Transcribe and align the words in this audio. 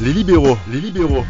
Les 0.00 0.12
libéraux, 0.12 0.56
les 0.70 0.80
libéraux. 0.80 1.24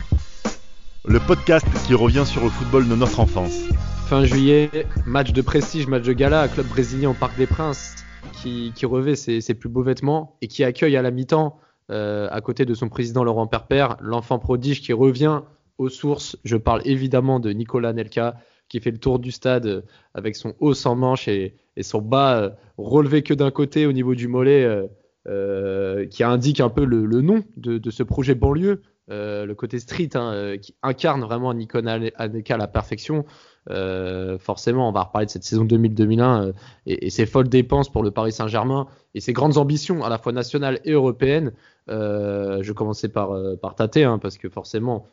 Le 1.07 1.19
podcast 1.21 1.67
qui 1.87 1.95
revient 1.95 2.25
sur 2.27 2.45
le 2.45 2.51
football 2.51 2.87
de 2.87 2.95
notre 2.95 3.19
enfance. 3.19 3.63
Fin 4.09 4.27
juillet, 4.27 4.69
match 5.07 5.33
de 5.33 5.41
prestige, 5.41 5.87
match 5.87 6.03
de 6.03 6.13
gala, 6.13 6.49
club 6.49 6.67
brésilien 6.67 7.09
au 7.09 7.15
Parc 7.15 7.35
des 7.39 7.47
Princes 7.47 7.97
qui, 8.43 8.71
revêt 8.85 9.17
ses, 9.17 9.55
plus 9.55 9.71
beaux 9.71 9.83
vêtements 9.83 10.37
et 10.43 10.49
qui 10.49 10.65
accueille 10.65 10.99
à 10.99 11.03
la 11.03 11.11
mi-temps, 11.11 11.59
euh, 11.91 12.29
à 12.31 12.43
côté 12.43 12.67
de 12.67 12.75
son 12.75 12.91
président 12.91 13.25
Laurent 13.25 13.47
Perper, 13.47 13.89
l'enfant 14.01 14.39
prodige 14.39 14.83
qui 14.83 14.93
revient 14.93 15.41
aux 15.79 15.89
sources. 15.89 16.37
Je 16.45 16.59
parle 16.59 16.83
évidemment 16.85 17.41
de 17.41 17.51
Nicolas 17.51 17.95
Nelka 17.95 18.37
qui 18.69 18.81
fait 18.81 18.91
le 18.91 18.99
tour 18.99 19.19
du 19.19 19.31
stade 19.31 19.65
euh, 19.65 19.81
avec 20.13 20.37
son 20.37 20.55
haut 20.61 20.75
sans 20.75 20.95
manche 20.95 21.27
et, 21.27 21.57
son 21.81 22.03
bas 22.03 22.37
euh, 22.37 22.51
relevé 22.77 23.23
que 23.23 23.33
d'un 23.33 23.51
côté 23.51 23.87
au 23.87 23.93
niveau 23.93 24.15
du 24.15 24.29
mollet, 24.29 24.89
qui 25.27 26.25
indique 26.25 26.61
un 26.61 26.71
peu 26.71 26.85
le, 26.85 27.21
nom 27.21 27.43
de, 27.57 27.91
ce 27.91 28.03
projet 28.03 28.35
banlieue. 28.35 28.83
le 29.09 29.53
côté 29.53 29.79
street 29.79 30.11
hein, 30.15 30.57
qui 30.61 30.75
incarne 30.83 31.23
vraiment 31.23 31.53
Nicolas 31.53 31.99
Nelka 31.99 32.55
à 32.55 32.59
la 32.59 32.67
perfection. 32.67 33.25
Euh, 33.71 34.39
forcément, 34.39 34.89
on 34.89 34.93
va 34.93 35.03
reparler 35.03 35.27
de 35.27 35.31
cette 35.31 35.45
saison 35.45 35.65
2000-2001 35.65 36.23
euh, 36.23 36.53
et, 36.87 37.11
ses 37.11 37.27
folles 37.27 37.49
dépenses 37.49 37.91
pour 37.91 38.03
le 38.03 38.11
Paris 38.11 38.33
Saint-Germain 38.33 38.87
et 39.15 39.21
ses 39.21 39.33
grandes 39.33 39.59
ambitions 39.59 40.05
à 40.05 40.09
la 40.09 40.19
fois 40.19 40.33
nationales 40.33 40.81
et 40.85 40.93
européennes. 40.93 41.53
Euh, 41.91 42.63
je 42.63 42.73
commençais 42.73 43.09
par, 43.09 43.37
par 43.61 43.75
Tate, 43.75 43.99
hein, 43.99 44.19
parce 44.19 44.39
que 44.39 44.49
forcément, 44.49 45.07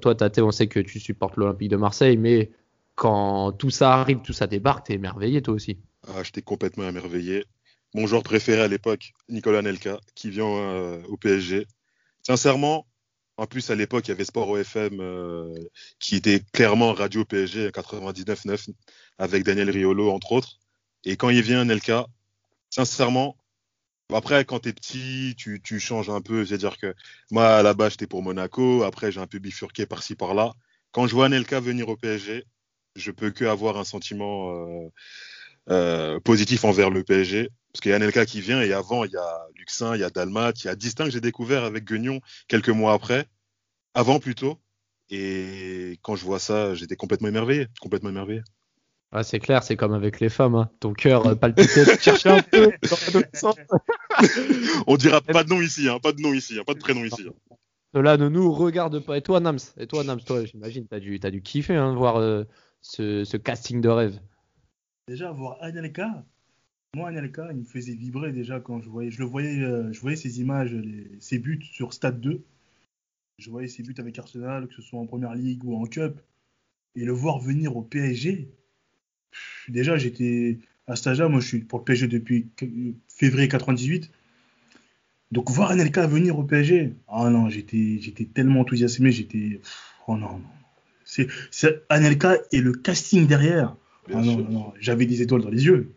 toi, 0.00 0.14
Tate, 0.14 0.38
on 0.38 0.50
sait 0.50 0.68
que 0.68 0.80
tu 0.80 1.00
supportes 1.00 1.36
l'Olympique 1.36 1.70
de 1.70 1.76
Marseille, 1.76 2.16
mais 2.16 2.50
quand 2.94 3.52
tout 3.52 3.70
ça 3.70 3.94
arrive, 3.94 4.20
tout 4.22 4.32
ça 4.32 4.46
débarque, 4.46 4.86
t'es 4.86 4.94
émerveillé 4.94 5.42
toi 5.42 5.54
aussi. 5.54 5.78
Ah, 6.08 6.22
j'étais 6.22 6.42
complètement 6.42 6.88
émerveillé. 6.88 7.44
Mon 7.94 8.06
joueur 8.06 8.22
préféré 8.22 8.62
à 8.62 8.68
l'époque, 8.68 9.12
Nicolas 9.28 9.62
Nelka, 9.62 10.00
qui 10.14 10.30
vient 10.30 10.46
au 11.08 11.16
PSG. 11.16 11.66
Sincèrement, 12.22 12.86
en 13.36 13.46
plus, 13.46 13.70
à 13.70 13.74
l'époque, 13.74 14.06
il 14.06 14.10
y 14.10 14.12
avait 14.12 14.24
Sport 14.24 14.48
OFM 14.50 15.00
euh, 15.00 15.54
qui 15.98 16.16
était 16.16 16.40
clairement 16.52 16.92
radio 16.92 17.24
PSG 17.24 17.70
99-9 17.70 18.68
avec 19.18 19.42
Daniel 19.42 19.70
Riolo, 19.70 20.10
entre 20.10 20.32
autres. 20.32 20.58
Et 21.04 21.16
quand 21.16 21.30
il 21.30 21.42
vient, 21.42 21.64
Nelka, 21.64 22.06
sincèrement, 22.70 23.36
après, 24.12 24.44
quand 24.44 24.60
tu 24.60 24.68
es 24.68 24.72
petit, 24.72 25.34
tu, 25.36 25.80
changes 25.80 26.10
un 26.10 26.20
peu. 26.20 26.44
C'est-à-dire 26.44 26.76
que 26.76 26.94
moi, 27.30 27.56
à 27.56 27.62
la 27.62 27.74
base, 27.74 27.92
j'étais 27.92 28.06
pour 28.06 28.22
Monaco. 28.22 28.82
Après, 28.84 29.10
j'ai 29.10 29.20
un 29.20 29.26
peu 29.26 29.38
bifurqué 29.38 29.86
par-ci, 29.86 30.14
par-là. 30.14 30.52
Quand 30.92 31.06
je 31.06 31.14
vois 31.14 31.28
Nelka 31.28 31.60
venir 31.60 31.88
au 31.88 31.96
PSG, 31.96 32.44
je 32.96 33.10
peux 33.10 33.30
que 33.30 33.46
avoir 33.46 33.78
un 33.78 33.84
sentiment 33.84 34.52
euh, 34.52 34.88
euh, 35.70 36.20
positif 36.20 36.64
envers 36.64 36.90
le 36.90 37.02
PSG. 37.02 37.48
Parce 37.72 37.80
qu'il 37.80 37.90
y 37.90 37.94
a 37.94 37.98
Nelka 37.98 38.26
qui 38.26 38.40
vient 38.40 38.60
et 38.60 38.72
avant, 38.72 39.04
il 39.04 39.12
y 39.12 39.16
a 39.16 39.46
Luxin, 39.56 39.94
il 39.94 40.00
y 40.00 40.04
a 40.04 40.10
Dalmat, 40.10 40.52
il 40.56 40.66
y 40.66 40.68
a 40.68 40.76
Distinct 40.76 41.06
que 41.06 41.10
j'ai 41.10 41.22
découvert 41.22 41.64
avec 41.64 41.84
Guignon 41.84 42.20
quelques 42.48 42.68
mois 42.68 42.92
après, 42.92 43.26
avant 43.94 44.20
plutôt. 44.20 44.58
Et 45.08 45.98
quand 46.02 46.16
je 46.16 46.24
vois 46.24 46.38
ça, 46.38 46.74
j'étais 46.74 46.96
complètement 46.96 47.28
émerveillé, 47.28 47.68
complètement 47.80 48.10
émerveillé. 48.10 48.42
Ah, 49.14 49.22
c'est 49.22 49.40
clair, 49.40 49.62
c'est 49.62 49.76
comme 49.76 49.92
avec 49.92 50.20
les 50.20 50.30
femmes. 50.30 50.54
Hein. 50.54 50.70
Ton 50.80 50.94
cœur 50.94 51.26
euh, 51.26 51.34
palpitait, 51.34 51.84
tu 51.96 52.02
cherchais 52.02 52.30
un 52.30 52.42
peu 52.42 52.72
On 54.86 54.96
dira 54.96 55.20
pas 55.20 55.44
de 55.44 55.50
nom 55.50 55.60
ici, 55.60 55.86
hein, 55.86 55.98
pas 56.02 56.12
de 56.12 56.22
nom 56.22 56.32
ici, 56.32 56.58
hein, 56.58 56.62
pas 56.66 56.72
de 56.72 56.78
prénom 56.78 57.04
ici. 57.04 57.26
Cela 57.94 58.16
ne 58.16 58.30
nous 58.30 58.50
regarde 58.50 59.00
pas. 59.00 59.18
Et 59.18 59.22
toi, 59.22 59.40
Nams? 59.40 59.58
Et 59.76 59.86
toi, 59.86 60.02
Nams, 60.02 60.22
toi, 60.22 60.46
j'imagine, 60.46 60.86
t'as 60.88 60.98
dû, 60.98 61.20
as 61.22 61.30
dû 61.30 61.42
kiffer 61.42 61.76
hein, 61.76 61.94
voir 61.94 62.16
euh, 62.16 62.44
ce, 62.80 63.24
ce, 63.24 63.36
casting 63.36 63.82
de 63.82 63.90
rêve. 63.90 64.18
Déjà, 65.08 65.30
voir 65.30 65.58
Anelka, 65.60 66.24
moi, 66.94 67.08
Anelka, 67.08 67.48
il 67.52 67.60
me 67.60 67.64
faisait 67.64 67.94
vibrer 67.94 68.32
déjà 68.32 68.60
quand 68.60 68.82
je 68.82 68.88
voyais, 68.90 69.10
je 69.10 69.18
le 69.18 69.24
voyais, 69.24 69.62
euh, 69.62 69.90
je 69.94 70.00
voyais 70.00 70.16
ses 70.16 70.40
images, 70.40 70.76
ses 71.20 71.38
buts 71.38 71.62
sur 71.62 71.94
Stade 71.94 72.20
2. 72.20 72.42
Je 73.38 73.50
voyais 73.50 73.66
ses 73.68 73.82
buts 73.82 73.94
avec 73.96 74.18
Arsenal, 74.18 74.68
que 74.68 74.74
ce 74.74 74.82
soit 74.82 75.00
en 75.00 75.06
Première 75.06 75.34
Ligue 75.34 75.64
ou 75.64 75.74
en 75.74 75.86
Cup. 75.86 76.20
Et 76.94 77.06
le 77.06 77.12
voir 77.12 77.38
venir 77.38 77.78
au 77.78 77.82
PSG, 77.82 78.50
déjà, 79.68 79.96
j'étais 79.96 80.58
à 80.86 80.94
cet 80.94 81.06
âge-là, 81.06 81.28
moi, 81.28 81.40
je 81.40 81.46
suis 81.46 81.60
pour 81.60 81.78
le 81.78 81.84
PSG 81.86 82.08
depuis 82.08 82.50
février 83.08 83.48
98. 83.48 84.10
Donc, 85.30 85.50
voir 85.50 85.70
Anelka 85.70 86.06
venir 86.06 86.38
au 86.38 86.44
PSG, 86.44 86.92
ah 87.08 87.30
non, 87.30 87.48
j'étais, 87.48 88.00
j'étais 88.02 88.26
tellement 88.26 88.60
enthousiasmé, 88.60 89.12
j'étais, 89.12 89.62
oh 90.08 90.18
non, 90.18 90.38
non. 90.38 90.42
C'est, 91.06 91.26
Anelka 91.88 92.36
et 92.52 92.60
le 92.60 92.74
casting 92.74 93.26
derrière. 93.26 93.76
ah 94.12 94.20
non, 94.20 94.36
non, 94.36 94.50
non, 94.50 94.74
j'avais 94.78 95.06
des 95.06 95.22
étoiles 95.22 95.40
dans 95.40 95.48
les 95.48 95.64
yeux. 95.64 95.94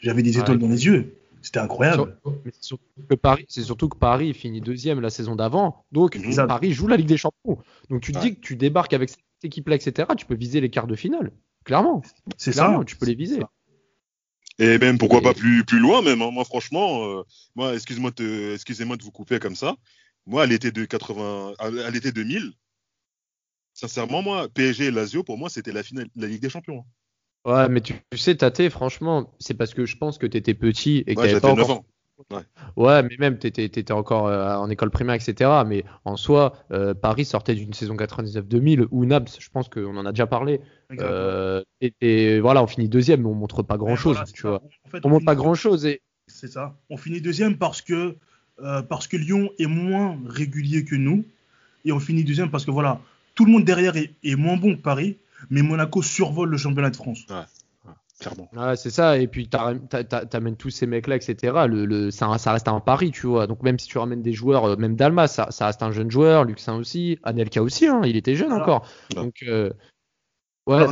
J'avais 0.00 0.22
des 0.22 0.38
étoiles 0.38 0.58
dans 0.58 0.68
les 0.68 0.86
yeux. 0.86 1.16
C'était 1.42 1.60
incroyable. 1.60 2.18
C'est 2.44 2.64
surtout 2.64 2.84
que 3.08 3.14
Paris, 3.14 3.46
c'est 3.48 3.62
surtout 3.62 3.88
que 3.88 3.96
Paris 3.96 4.34
finit 4.34 4.60
deuxième 4.60 5.00
la 5.00 5.10
saison 5.10 5.36
d'avant. 5.36 5.84
Donc 5.92 6.18
Paris 6.48 6.72
joue 6.72 6.86
la 6.86 6.96
Ligue 6.96 7.06
des 7.06 7.16
Champions. 7.16 7.58
Donc 7.88 8.02
tu 8.02 8.12
te 8.12 8.18
dis 8.18 8.34
que 8.34 8.40
tu 8.40 8.56
débarques 8.56 8.92
avec 8.92 9.10
cette 9.10 9.20
équipe-là, 9.42 9.76
etc. 9.76 10.08
Tu 10.16 10.26
peux 10.26 10.34
viser 10.34 10.60
les 10.60 10.70
quarts 10.70 10.86
de 10.86 10.96
finale. 10.96 11.32
Clairement. 11.64 12.02
C'est 12.36 12.52
ça. 12.52 12.80
Tu 12.86 12.96
peux 12.96 13.06
les 13.06 13.14
viser. 13.14 13.40
Et 14.58 14.78
même 14.78 14.98
pourquoi 14.98 15.22
pas 15.22 15.32
plus, 15.32 15.64
plus 15.64 15.78
loin 15.78 16.02
même. 16.02 16.20
Hein. 16.20 16.30
Moi 16.30 16.44
franchement, 16.44 17.06
euh, 17.06 17.22
moi 17.54 17.74
excuse-moi 17.74 18.10
de, 18.10 18.52
excusez-moi 18.54 18.98
de 18.98 19.02
vous 19.02 19.10
couper 19.10 19.38
comme 19.38 19.56
ça. 19.56 19.76
Moi 20.26 20.42
à 20.42 20.46
l'été 20.46 20.70
de 20.70 20.84
80, 20.84 21.54
à 21.58 21.90
l'été 21.90 22.12
2000, 22.12 22.52
sincèrement 23.72 24.20
moi 24.20 24.48
PSG 24.50 24.86
et 24.86 24.90
Lazio 24.90 25.24
pour 25.24 25.38
moi 25.38 25.48
c'était 25.48 25.72
la 25.72 25.82
finale 25.82 26.08
de 26.14 26.20
la 26.20 26.28
Ligue 26.28 26.42
des 26.42 26.50
Champions. 26.50 26.84
Ouais, 27.46 27.68
mais 27.68 27.80
tu, 27.80 27.94
sais, 28.16 28.36
Tate, 28.36 28.68
franchement, 28.68 29.32
c'est 29.38 29.54
parce 29.54 29.72
que 29.72 29.86
je 29.86 29.96
pense 29.96 30.18
que 30.18 30.26
tu 30.26 30.36
étais 30.36 30.54
petit 30.54 31.04
et 31.06 31.14
que 31.14 31.20
ouais, 31.20 31.40
pas 31.40 31.52
encore... 31.52 31.84
Ouais. 32.30 32.42
ouais. 32.76 33.02
mais 33.02 33.16
même, 33.18 33.38
tu 33.38 33.46
étais, 33.46 33.92
encore 33.92 34.26
euh, 34.26 34.54
en 34.54 34.68
école 34.68 34.90
primaire, 34.90 35.14
etc. 35.14 35.50
Mais 35.66 35.84
en 36.04 36.16
soi, 36.16 36.54
euh, 36.70 36.92
Paris 36.92 37.24
sortait 37.24 37.54
d'une 37.54 37.72
saison 37.72 37.96
99-2000 37.96 38.88
où 38.90 39.06
Nabs, 39.06 39.28
je 39.38 39.48
pense 39.48 39.70
qu'on 39.70 39.96
en 39.96 40.04
a 40.04 40.12
déjà 40.12 40.26
parlé. 40.26 40.60
Euh, 41.00 41.62
et, 41.80 42.40
voilà, 42.40 42.62
on 42.62 42.66
finit 42.66 42.90
deuxième, 42.90 43.22
mais 43.22 43.28
on 43.28 43.34
montre 43.34 43.62
pas 43.62 43.78
grand-chose, 43.78 44.18
tu 44.34 44.42
vois. 44.42 44.62
on, 45.02 45.08
montre 45.08 45.24
pas 45.24 45.34
grand-chose. 45.34 45.86
Et... 45.86 46.02
C'est 46.26 46.48
ça. 46.48 46.76
On 46.90 46.98
finit 46.98 47.22
deuxième 47.22 47.56
parce 47.56 47.80
que, 47.80 48.16
parce 48.58 49.06
que 49.06 49.16
Lyon 49.16 49.50
est 49.58 49.66
moins 49.66 50.18
régulier 50.26 50.84
que 50.84 50.96
nous. 50.96 51.24
Et 51.86 51.92
on 51.92 52.00
finit 52.00 52.22
deuxième 52.24 52.50
parce 52.50 52.66
que, 52.66 52.70
voilà, 52.70 53.00
tout 53.34 53.46
le 53.46 53.52
monde 53.52 53.64
derrière 53.64 53.96
est 53.96 54.36
moins 54.36 54.58
bon 54.58 54.76
que 54.76 54.82
Paris 54.82 55.16
mais 55.48 55.62
Monaco 55.62 56.02
survole 56.02 56.50
le 56.50 56.56
championnat 56.56 56.90
de 56.90 56.96
France. 56.96 57.24
Ouais, 57.30 57.92
clairement. 58.18 58.50
Ouais, 58.54 58.76
c'est 58.76 58.90
ça. 58.90 59.18
Et 59.18 59.26
puis, 59.26 59.48
t'amènes 59.48 60.56
tous 60.56 60.70
ces 60.70 60.86
mecs-là, 60.86 61.16
etc. 61.16 61.64
Le, 61.68 61.86
le, 61.86 62.10
ça, 62.10 62.36
ça, 62.38 62.52
reste 62.52 62.68
un 62.68 62.80
pari, 62.80 63.10
tu 63.10 63.26
vois. 63.26 63.46
Donc, 63.46 63.62
même 63.62 63.78
si 63.78 63.88
tu 63.88 63.98
ramènes 63.98 64.22
des 64.22 64.32
joueurs, 64.32 64.64
euh, 64.64 64.76
même 64.76 64.96
Dalma, 64.96 65.26
ça, 65.26 65.50
ça 65.50 65.66
reste 65.66 65.82
un 65.82 65.92
jeune 65.92 66.10
joueur. 66.10 66.44
Luxin 66.44 66.74
aussi. 66.74 67.18
Anelka 67.22 67.62
aussi, 67.62 67.86
hein, 67.86 68.02
il 68.04 68.16
était 68.16 68.36
jeune 68.36 68.52
encore. 68.52 68.86
Donc, 69.14 69.42
euh, 69.46 69.70
ouais, 70.66 70.86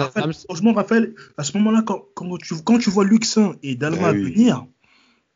franchement, 0.47 0.73
Raphaël, 0.73 1.15
à 1.37 1.45
ce 1.45 1.57
moment-là, 1.59 1.83
quand, 1.87 2.03
quand, 2.15 2.39
tu, 2.39 2.55
quand 2.65 2.79
tu 2.79 2.91
vois 2.91 3.05
Luxin 3.05 3.57
et 3.63 3.77
Dalma 3.77 4.13
eh 4.13 4.19
venir, 4.19 4.67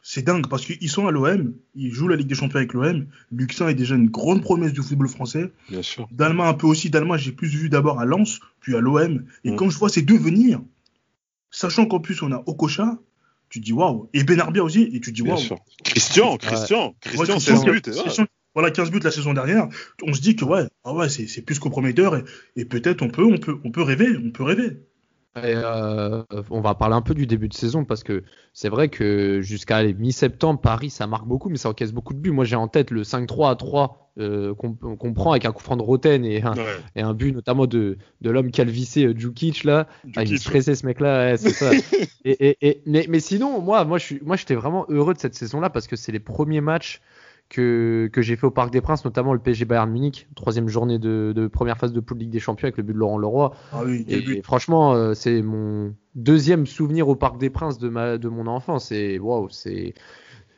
c'est 0.03 0.23
dingue 0.23 0.49
parce 0.49 0.67
qu'ils 0.67 0.91
sont 0.91 1.07
à 1.07 1.13
l'OM, 1.13 1.55
ils 1.77 1.93
jouent 1.93 2.09
la 2.09 2.17
Ligue 2.17 2.27
des 2.27 2.35
Champions 2.35 2.57
avec 2.57 2.73
l'OM. 2.73 3.07
Luxin 3.31 3.69
est 3.69 3.75
déjà 3.75 3.95
une 3.95 4.11
grande 4.11 4.43
promesse 4.43 4.73
du 4.73 4.83
football 4.83 5.09
français. 5.09 5.53
Bien 5.71 5.83
sûr. 5.83 6.09
Dalma 6.11 6.49
un 6.49 6.55
peu 6.55 6.67
aussi. 6.67 6.91
Dalma, 6.91 7.17
j'ai 7.17 7.31
plus 7.31 7.49
vu 7.49 7.69
d'abord 7.69 8.01
à 8.01 8.05
Lens, 8.05 8.41
puis 8.61 8.75
à 8.75 8.81
l'OM. 8.81 9.25
Et 9.45 9.53
mm. 9.53 9.57
quand 9.57 9.71
je 9.71 9.79
vois 9.79 9.89
ces 9.89 10.03
deux 10.03 10.19
venir, 10.19 10.61
sachant 11.53 11.87
qu'en 11.87 12.01
plus 12.01 12.21
on 12.23 12.33
a 12.33 12.43
Okocha, 12.47 12.99
tu 13.49 13.61
dis 13.61 13.73
waouh. 13.73 14.09
Et 14.13 14.25
Benarbia 14.25 14.65
aussi, 14.65 14.91
et 14.93 15.01
tu 15.01 15.13
dis 15.13 15.23
waouh. 15.23 15.39
Christian, 15.85 16.37
Christian, 16.37 16.97
Christian, 17.01 17.39
16 17.39 17.65
buts. 17.65 17.83
voilà, 18.55 18.73
15 18.73 18.91
buts 18.91 19.01
la 19.05 19.13
saison 19.13 19.35
dernière. 19.35 19.69
On 20.03 20.13
se 20.13 20.21
dit 20.21 20.35
que 20.35 20.45
ouais, 20.45 20.67
ah 20.83 20.95
ouais 20.95 21.09
c'est 21.09 21.43
plus 21.43 21.61
comprometteur 21.61 22.17
et, 22.17 22.25
et 22.57 22.65
peut-être 22.65 23.03
on 23.03 23.09
peut, 23.09 23.25
on, 23.25 23.39
peut, 23.39 23.59
on 23.63 23.71
peut 23.71 23.83
rêver, 23.83 24.17
on 24.17 24.31
peut 24.33 24.43
rêver. 24.43 24.79
Euh, 25.39 26.25
on 26.51 26.61
va 26.61 26.75
parler 26.75 26.95
un 26.95 27.01
peu 27.01 27.15
du 27.15 27.27
début 27.27 27.49
de 27.49 27.55
saison 27.55 27.85
parce 27.85 28.03
que 28.05 28.23
c'est 28.53 28.69
vrai 28.69 28.89
que 28.89 29.41
jusqu'à 29.41 29.83
mi-septembre, 29.83 30.61
Paris, 30.61 30.91
ça 30.91 31.07
marque 31.07 31.27
beaucoup, 31.27 31.49
mais 31.49 31.57
ça 31.57 31.71
encaisse 31.71 31.93
beaucoup 31.93 32.13
de 32.13 32.19
buts. 32.19 32.33
Moi, 32.33 32.45
j'ai 32.45 32.57
en 32.57 32.69
tête 32.69 32.91
le 32.91 33.03
5-3 33.03 33.51
à 33.51 33.57
3 33.57 34.03
euh, 34.19 34.55
qu'on 34.55 35.15
prend 35.15 35.31
avec 35.31 35.47
un 35.47 35.53
coup 35.53 35.63
franc 35.63 35.79
de 35.79 35.83
Roten 35.83 36.23
et 36.27 36.43
un, 36.43 36.55
et 36.97 37.01
un 37.01 37.15
but 37.15 37.33
notamment 37.33 37.67
de, 37.67 37.97
de 38.21 38.31
l'homme 38.31 38.51
calvissé 38.51 39.07
euh, 39.07 39.15
Djukic 39.17 39.65
là. 39.65 39.89
Ah, 40.17 40.25
il 40.25 40.35
est 40.35 40.37
stressé 40.37 40.75
ce 40.75 40.85
mec-là, 40.85 41.39
c'est 41.39 41.51
ça. 41.51 41.71
et, 42.27 42.83
mais, 42.85 43.07
mais, 43.09 43.21
sinon, 43.21 43.63
moi, 43.63 43.87
moi, 43.87 43.99
j'étais 43.99 44.55
vraiment 44.55 44.85
heureux 44.91 45.15
de 45.15 45.19
cette 45.19 45.35
saison-là 45.35 45.71
parce 45.71 45.87
que 45.87 45.97
c'est 45.97 46.13
les 46.13 46.21
premiers 46.21 46.61
matchs 46.61 47.01
que, 47.49 48.09
que 48.13 48.23
j'ai 48.23 48.37
fait 48.37 48.47
au 48.47 48.51
Parc 48.51 48.73
des 48.73 48.81
Princes, 48.81 49.05
notamment 49.05 49.35
le 49.35 49.39
PSG 49.39 49.67
Bayern 49.67 49.91
Munich, 49.91 50.27
troisième 50.35 50.69
journée 50.69 50.99
de, 50.99 51.33
de 51.37 51.47
première 51.47 51.77
phase 51.77 51.93
de 51.93 52.01
poule 52.01 52.19
Ligue 52.19 52.31
des 52.31 52.41
Champions 52.41 52.65
avec 52.67 52.79
le 52.79 52.83
but 52.83 52.95
de 52.95 52.99
Laurent 52.99 53.19
Leroy. 53.19 53.55
Ah 53.73 53.83
oui, 53.85 54.05
et, 54.09 54.43
franchement, 54.43 54.95
euh, 54.95 55.13
c'est 55.15 55.43
mon 55.43 55.95
deuxième 56.15 56.67
souvenir 56.67 57.09
au 57.09 57.15
Parc 57.17 57.39
des 57.39 57.51
Princes 57.51 57.79
de, 57.79 57.89
ma, 57.89 58.17
de 58.17 58.29
mon 58.29 58.47
enfance. 58.47 58.91
Et 58.93 59.19
waouh, 59.19 59.49
c'est. 59.51 59.95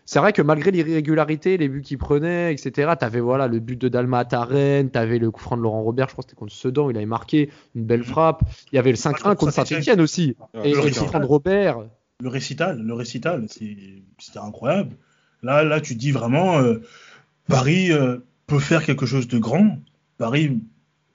C'est 0.06 0.19
vrai 0.19 0.34
que 0.34 0.42
malgré 0.42 0.70
l'irrégularité, 0.70 1.56
les 1.56 1.66
buts 1.66 1.81
qu'il 1.81 1.96
prenait, 1.96 2.52
etc., 2.52 2.92
t'avais 3.00 3.20
voilà 3.20 3.48
le 3.48 3.58
but 3.58 3.81
de 3.81 3.88
Dalma 3.88 4.19
à 4.19 4.25
Tarenne, 4.26 4.90
t'avais 4.90 5.19
le 5.19 5.31
coup 5.31 5.40
franc 5.40 5.56
de 5.56 5.62
Laurent 5.62 5.82
Robert, 5.82 6.08
je 6.08 6.12
crois 6.12 6.22
que 6.22 6.28
c'était 6.28 6.38
contre 6.38 6.52
Sedan, 6.52 6.90
il 6.90 6.96
avait 6.98 7.06
marqué 7.06 7.48
une 7.75 7.86
belle 7.86 8.00
mhm. 8.00 8.06
frappe. 8.06 8.42
Il 8.70 8.76
y 8.76 8.78
avait 8.78 8.90
le 8.90 8.98
5-1 8.98 9.34
contre 9.34 9.52
Saint-Etienne 9.52 10.02
aussi. 10.02 10.36
et, 10.62 10.75
le, 10.75 10.82
coup 10.82 11.06
franc 11.06 11.20
de 11.20 11.25
Robert. 11.25 11.84
Le 12.20 12.28
récital, 12.28 12.82
le 12.82 12.92
récital, 12.92 13.46
c'était 13.48 14.38
incroyable. 14.38 14.94
Là, 15.44 15.62
là, 15.62 15.81
tu 15.81 15.94
dis 15.94 16.11
vraiment, 16.11 16.58
euh, 16.58 16.81
Paris, 17.49 17.93
euh, 17.93 18.19
peut 18.46 18.58
faire 18.58 18.85
quelque 18.85 19.06
chose 19.06 19.29
de 19.29 19.38
grand. 19.38 19.79
Paris 20.17 20.58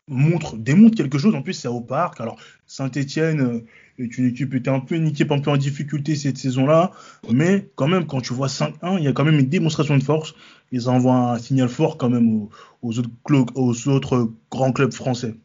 montre, 0.07 0.55
démontre 0.55 0.95
quelque 0.95 1.17
chose. 1.17 1.33
En 1.35 1.41
plus, 1.41 1.53
c'est 1.53 1.67
au 1.67 1.81
parc. 1.81 2.21
Alors, 2.21 2.37
Saint-Etienne 2.67 3.63
est 3.97 4.17
une 4.17 4.27
équipe, 4.27 4.53
était 4.53 4.69
un 4.69 4.79
peu 4.79 4.95
une 4.95 5.07
équipe 5.07 5.31
un 5.31 5.39
peu 5.39 5.49
en 5.49 5.57
difficulté 5.57 6.15
cette 6.15 6.37
saison-là. 6.37 6.91
Mais 7.31 7.69
quand 7.75 7.87
même, 7.87 8.05
quand 8.05 8.21
tu 8.21 8.33
vois 8.33 8.47
5-1, 8.47 8.99
il 8.99 9.03
y 9.03 9.07
a 9.07 9.13
quand 9.13 9.25
même 9.25 9.39
une 9.39 9.49
démonstration 9.49 9.97
de 9.97 10.03
force. 10.03 10.35
Ils 10.71 10.89
envoient 10.89 11.33
un 11.33 11.39
signal 11.39 11.67
fort 11.67 11.97
quand 11.97 12.09
même 12.09 12.29
aux, 12.29 12.49
aux 12.83 12.99
autres, 12.99 13.09
aux 13.55 13.87
autres 13.89 14.31
grands 14.51 14.71
clubs 14.71 14.93
français. 14.93 15.35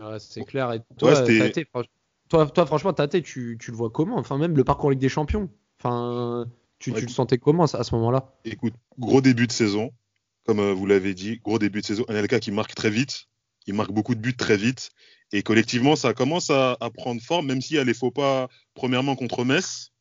Ouais, 0.00 0.18
c'est 0.18 0.44
clair. 0.44 0.72
Et 0.72 0.80
toi, 0.98 1.22
ouais, 1.22 1.52
Tate, 1.52 1.66
toi, 2.28 2.46
toi, 2.46 2.66
franchement, 2.66 2.92
Tate, 2.92 3.22
tu, 3.22 3.56
tu 3.60 3.70
le 3.70 3.76
vois 3.76 3.90
comment? 3.90 4.18
Enfin, 4.18 4.38
même 4.38 4.56
le 4.56 4.64
parcours 4.64 4.90
Ligue 4.90 5.00
des 5.00 5.08
Champions. 5.08 5.48
Enfin, 5.78 6.46
tu, 6.84 6.90
ouais, 6.92 7.00
tu 7.00 7.06
le 7.06 7.12
sentais 7.12 7.38
comment 7.38 7.64
à 7.64 7.82
ce 7.82 7.94
moment-là? 7.94 8.30
Écoute, 8.44 8.74
gros 8.98 9.22
début 9.22 9.46
de 9.46 9.52
saison, 9.52 9.90
comme 10.44 10.60
euh, 10.60 10.74
vous 10.74 10.84
l'avez 10.84 11.14
dit, 11.14 11.40
gros 11.42 11.58
début 11.58 11.80
de 11.80 11.86
saison. 11.86 12.04
NLK 12.10 12.40
qui 12.40 12.50
marque 12.50 12.74
très 12.74 12.90
vite, 12.90 13.24
il 13.66 13.72
marque 13.72 13.90
beaucoup 13.92 14.14
de 14.14 14.20
buts 14.20 14.36
très 14.36 14.58
vite. 14.58 14.90
Et 15.32 15.42
collectivement, 15.42 15.96
ça 15.96 16.12
commence 16.12 16.50
à, 16.50 16.76
à 16.80 16.90
prendre 16.90 17.22
forme, 17.22 17.46
même 17.46 17.62
s'il 17.62 17.76
y 17.76 17.78
a 17.78 17.84
les 17.84 17.94
faux 17.94 18.10
pas, 18.10 18.48
premièrement 18.74 19.16
contre 19.16 19.44
Metz. 19.44 19.92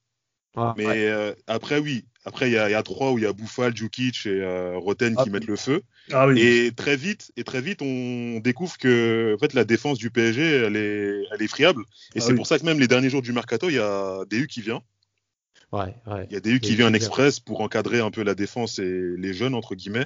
Ah, 0.55 0.73
mais 0.77 0.85
ouais. 0.85 1.07
euh, 1.07 1.33
après, 1.47 1.79
oui. 1.79 2.05
Après, 2.25 2.49
il 2.49 2.51
y, 2.51 2.55
y, 2.55 2.57
a 2.57 2.83
trois 2.83 3.11
où 3.11 3.17
il 3.17 3.23
y 3.23 3.27
a 3.27 3.33
Bouffal, 3.33 3.75
Djukic 3.75 4.25
et 4.25 4.29
euh, 4.29 4.77
Roten 4.77 5.15
ah, 5.17 5.23
qui 5.23 5.29
mettent 5.29 5.47
le 5.47 5.55
feu. 5.55 5.81
Ah, 6.11 6.27
oui. 6.27 6.39
Et 6.41 6.71
très 6.71 6.95
vite, 6.95 7.31
et 7.37 7.43
très 7.43 7.61
vite, 7.61 7.81
on 7.81 8.39
découvre 8.39 8.77
que 8.77 9.33
en 9.35 9.39
fait, 9.39 9.53
la 9.53 9.63
défense 9.63 9.97
du 9.97 10.11
PSG, 10.11 10.41
elle 10.41 10.75
est, 10.75 11.23
elle 11.31 11.41
est 11.41 11.47
friable. 11.47 11.83
Et 12.15 12.19
c'est 12.19 12.31
oui. 12.31 12.35
pour 12.35 12.47
ça 12.47 12.59
que 12.59 12.65
même 12.65 12.79
les 12.79 12.87
derniers 12.87 13.09
jours 13.09 13.21
du 13.21 13.31
mercato, 13.33 13.69
il 13.69 13.75
y 13.75 13.79
a 13.79 14.25
DU 14.29 14.47
qui 14.47 14.61
vient. 14.61 14.81
Ouais, 15.73 15.95
ouais. 16.05 16.27
Il 16.29 16.33
y 16.33 16.37
a 16.37 16.39
DU 16.39 16.59
qui 16.59 16.75
vient 16.75 16.87
en 16.87 16.93
express 16.93 17.39
pour 17.39 17.61
encadrer 17.61 17.99
un 17.99 18.11
peu 18.11 18.23
la 18.23 18.35
défense 18.35 18.77
et 18.77 19.15
les 19.17 19.33
jeunes 19.33 19.55
entre 19.55 19.73
guillemets. 19.73 20.05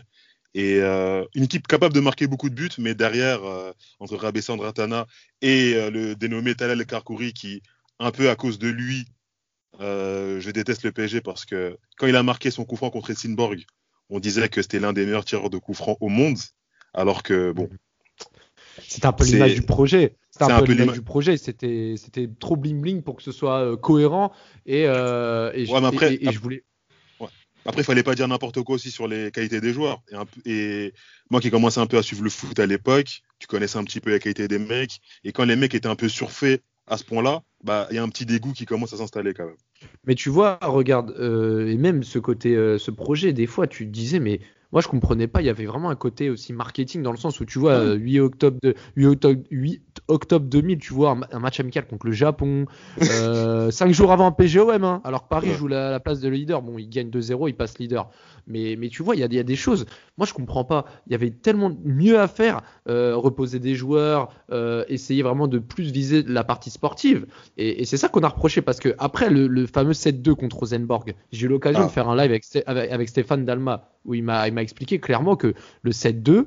Et 0.54 0.80
euh, 0.80 1.26
une 1.36 1.44
équipe 1.44 1.68
capable 1.68 1.94
de 1.94 2.00
marquer 2.00 2.26
beaucoup 2.26 2.50
de 2.50 2.56
buts, 2.56 2.70
mais 2.78 2.96
derrière, 2.96 3.44
euh, 3.44 3.74
entre 4.00 4.16
Rabé 4.16 4.42
Sandratana 4.42 5.06
et 5.42 5.74
euh, 5.76 5.92
le 5.92 6.16
dénommé 6.16 6.56
Talal 6.56 6.86
Karkouri, 6.86 7.34
qui, 7.34 7.62
un 8.00 8.12
peu 8.12 8.30
à 8.30 8.38
cause 8.38 8.60
de 8.60 8.70
lui, 8.70 9.06
je 9.80 10.50
déteste 10.50 10.84
le 10.84 10.94
PSG 10.94 11.20
parce 11.20 11.46
que 11.46 11.78
quand 11.98 12.08
il 12.08 12.16
a 12.16 12.24
marqué 12.24 12.50
son 12.50 12.64
coup 12.64 12.78
franc 12.78 12.90
contre 12.90 13.12
Helsingborg, 13.12 13.66
on 14.10 14.20
disait 14.20 14.48
que 14.48 14.62
c'était 14.62 14.80
l'un 14.80 14.94
des 14.94 15.06
meilleurs 15.06 15.26
tireurs 15.26 15.50
de 15.50 15.58
coups 15.58 15.78
francs 15.78 15.98
au 16.00 16.08
monde, 16.08 16.40
alors 16.94 17.24
que 17.24 17.52
bon. 17.52 17.70
C'est 18.88 19.06
un 19.06 19.12
peu 19.12 19.26
l'image 19.26 19.56
du 19.56 19.64
projet. 19.64 20.16
C'était 20.40 20.52
un, 20.52 20.58
un, 20.58 20.64
peu 20.64 20.74
l'image 20.74 20.96
du 20.96 21.02
projet. 21.02 21.38
C'était, 21.38 21.96
c'était 21.98 22.30
trop 22.40 22.56
bling 22.56 22.82
bling 22.82 23.02
pour 23.02 23.16
que 23.16 23.24
ce 23.24 23.32
soit 23.32 23.60
euh, 23.60 23.78
cohérent. 23.78 24.32
Et, 24.66 24.86
euh, 24.88 25.52
et, 25.54 25.70
ouais, 25.70 25.80
je, 25.82 25.86
après, 25.86 26.14
et, 26.16 26.28
et 26.28 26.32
je 26.32 26.40
voulais. 26.40 26.64
Ouais. 27.20 27.28
Après, 27.66 27.82
il 27.82 27.86
fallait 27.86 28.04
pas 28.04 28.16
dire 28.16 28.28
n'importe 28.28 28.62
quoi 28.62 28.76
aussi 28.76 28.92
sur 28.92 29.08
les 29.08 29.32
qualités 29.32 29.62
des 29.62 29.74
joueurs. 29.74 30.02
Et, 30.12 30.16
un, 30.16 30.26
et 30.46 30.94
moi 31.30 31.42
qui 31.42 31.50
commençais 31.50 31.80
un 31.80 31.88
peu 31.88 31.98
à 31.98 32.04
suivre 32.04 32.24
le 32.24 32.30
foot 32.30 32.60
à 32.60 32.66
l'époque, 32.66 33.22
tu 33.40 33.48
connaissais 33.48 33.78
un 33.78 33.84
petit 33.84 34.00
peu 34.00 34.12
la 34.12 34.20
qualité 34.20 34.48
des 34.48 34.60
mecs. 34.60 35.00
Et 35.24 35.32
quand 35.32 35.46
les 35.46 35.56
mecs 35.56 35.74
étaient 35.76 35.88
un 35.88 35.96
peu 35.96 36.10
surfaits 36.10 36.62
à 36.88 36.98
ce 36.98 37.04
point-là, 37.04 37.44
bah 37.64 37.88
il 37.92 37.96
y 37.96 38.00
a 38.00 38.04
un 38.04 38.10
petit 38.10 38.26
dégoût 38.26 38.54
qui 38.54 38.66
commence 38.66 38.94
à 38.94 38.98
s'installer 38.98 39.34
quand 39.34 39.46
même. 39.46 39.56
Mais 40.06 40.16
tu 40.16 40.30
vois, 40.30 40.58
regarde, 40.62 41.14
euh, 41.20 41.68
et 41.68 41.78
même 41.78 42.04
ce 42.04 42.20
côté, 42.20 42.56
euh, 42.56 42.78
ce 42.78 42.92
projet, 42.92 43.34
des 43.34 43.46
fois, 43.46 43.68
tu 43.68 43.86
te 43.86 43.92
disais, 43.92 44.20
mais 44.20 44.40
moi 44.72 44.82
je 44.82 44.88
comprenais 44.88 45.28
pas, 45.28 45.42
il 45.42 45.46
y 45.46 45.50
avait 45.50 45.66
vraiment 45.66 45.90
un 45.90 45.96
côté 45.96 46.30
aussi 46.30 46.54
marketing 46.54 47.02
dans 47.02 47.12
le 47.12 47.18
sens 47.18 47.40
où 47.40 47.46
tu 47.46 47.60
vois, 47.60 47.74
euh, 47.74 47.96
8 47.96 48.20
octobre, 48.20 48.58
de, 48.64 48.76
8 48.96 49.06
octobre, 49.06 49.44
8 49.52 49.82
octobre 50.08 50.46
2000, 50.46 50.80
tu 50.80 50.94
vois 50.94 51.12
un, 51.12 51.22
un 51.32 51.40
match 51.40 51.60
amical 51.60 51.86
contre 51.86 52.06
le 52.06 52.12
Japon, 52.12 52.66
5 53.00 53.08
euh, 53.12 53.72
jours 53.92 54.12
avant 54.12 54.28
un 54.28 54.32
PGOM, 54.32 54.84
hein, 54.84 55.02
alors 55.04 55.24
que 55.24 55.30
Paris 55.30 55.50
ouais. 55.50 55.56
joue 55.56 55.68
la, 55.68 55.92
la, 55.92 56.00
place 56.00 56.20
de 56.20 56.30
leader, 56.30 56.62
bon, 56.62 56.78
il 56.78 56.90
gagne 56.90 57.10
2-0, 57.10 57.50
il 57.50 57.56
passe 57.56 57.80
leader. 57.80 58.10
Mais, 58.48 58.76
mais 58.78 58.88
tu 58.88 59.04
vois, 59.04 59.16
il 59.16 59.20
y 59.20 59.24
a, 59.24 59.28
y 59.28 59.40
a, 59.40 59.44
des 59.44 59.56
choses, 59.58 59.86
moi 60.18 60.26
je 60.26 60.34
comprends 60.34 60.64
pas, 60.64 60.86
il 61.06 61.12
y 61.12 61.16
avait 61.16 61.32
tellement 61.32 61.76
mieux 61.84 62.20
à 62.20 62.30
faire, 62.30 62.62
euh, 62.88 63.16
reposer 63.16 63.60
des 63.60 63.76
joueurs, 63.76 64.30
euh, 64.52 64.86
essayer 64.88 65.22
vraiment 65.22 65.48
de 65.48 65.60
plus 65.60 65.92
viser 65.92 66.24
la 66.24 66.46
partie 66.46 66.70
sportive. 66.70 67.26
Et, 67.58 67.82
et 67.82 67.86
c'est 67.86 67.98
ça 67.98 68.08
qu'on 68.08 68.22
a 68.22 68.30
reproché 68.30 68.62
parce 68.62 68.80
que 68.80 68.96
après 69.00 69.30
le, 69.30 69.48
le 69.48 69.68
fameux 69.68 69.92
7-2 69.92 70.36
contre 70.36 70.58
Rosenborg, 70.60 71.14
j'ai 71.34 71.46
eu 71.46 71.50
l'occasion 71.50 71.82
ah. 71.84 71.88
de 71.88 71.92
faire 71.92 72.08
un 72.08 72.16
live 72.16 72.32
avec, 72.32 72.46
avec, 72.66 72.92
avec 72.92 73.10
Stéphane 73.10 73.44
Dalma 73.44 73.90
où 74.06 74.14
il 74.14 74.24
m'a 74.24 74.48
expliqué 74.48 75.00
clairement 75.00 75.36
que 75.36 75.54
le 75.82 75.92
7-2, 75.92 76.46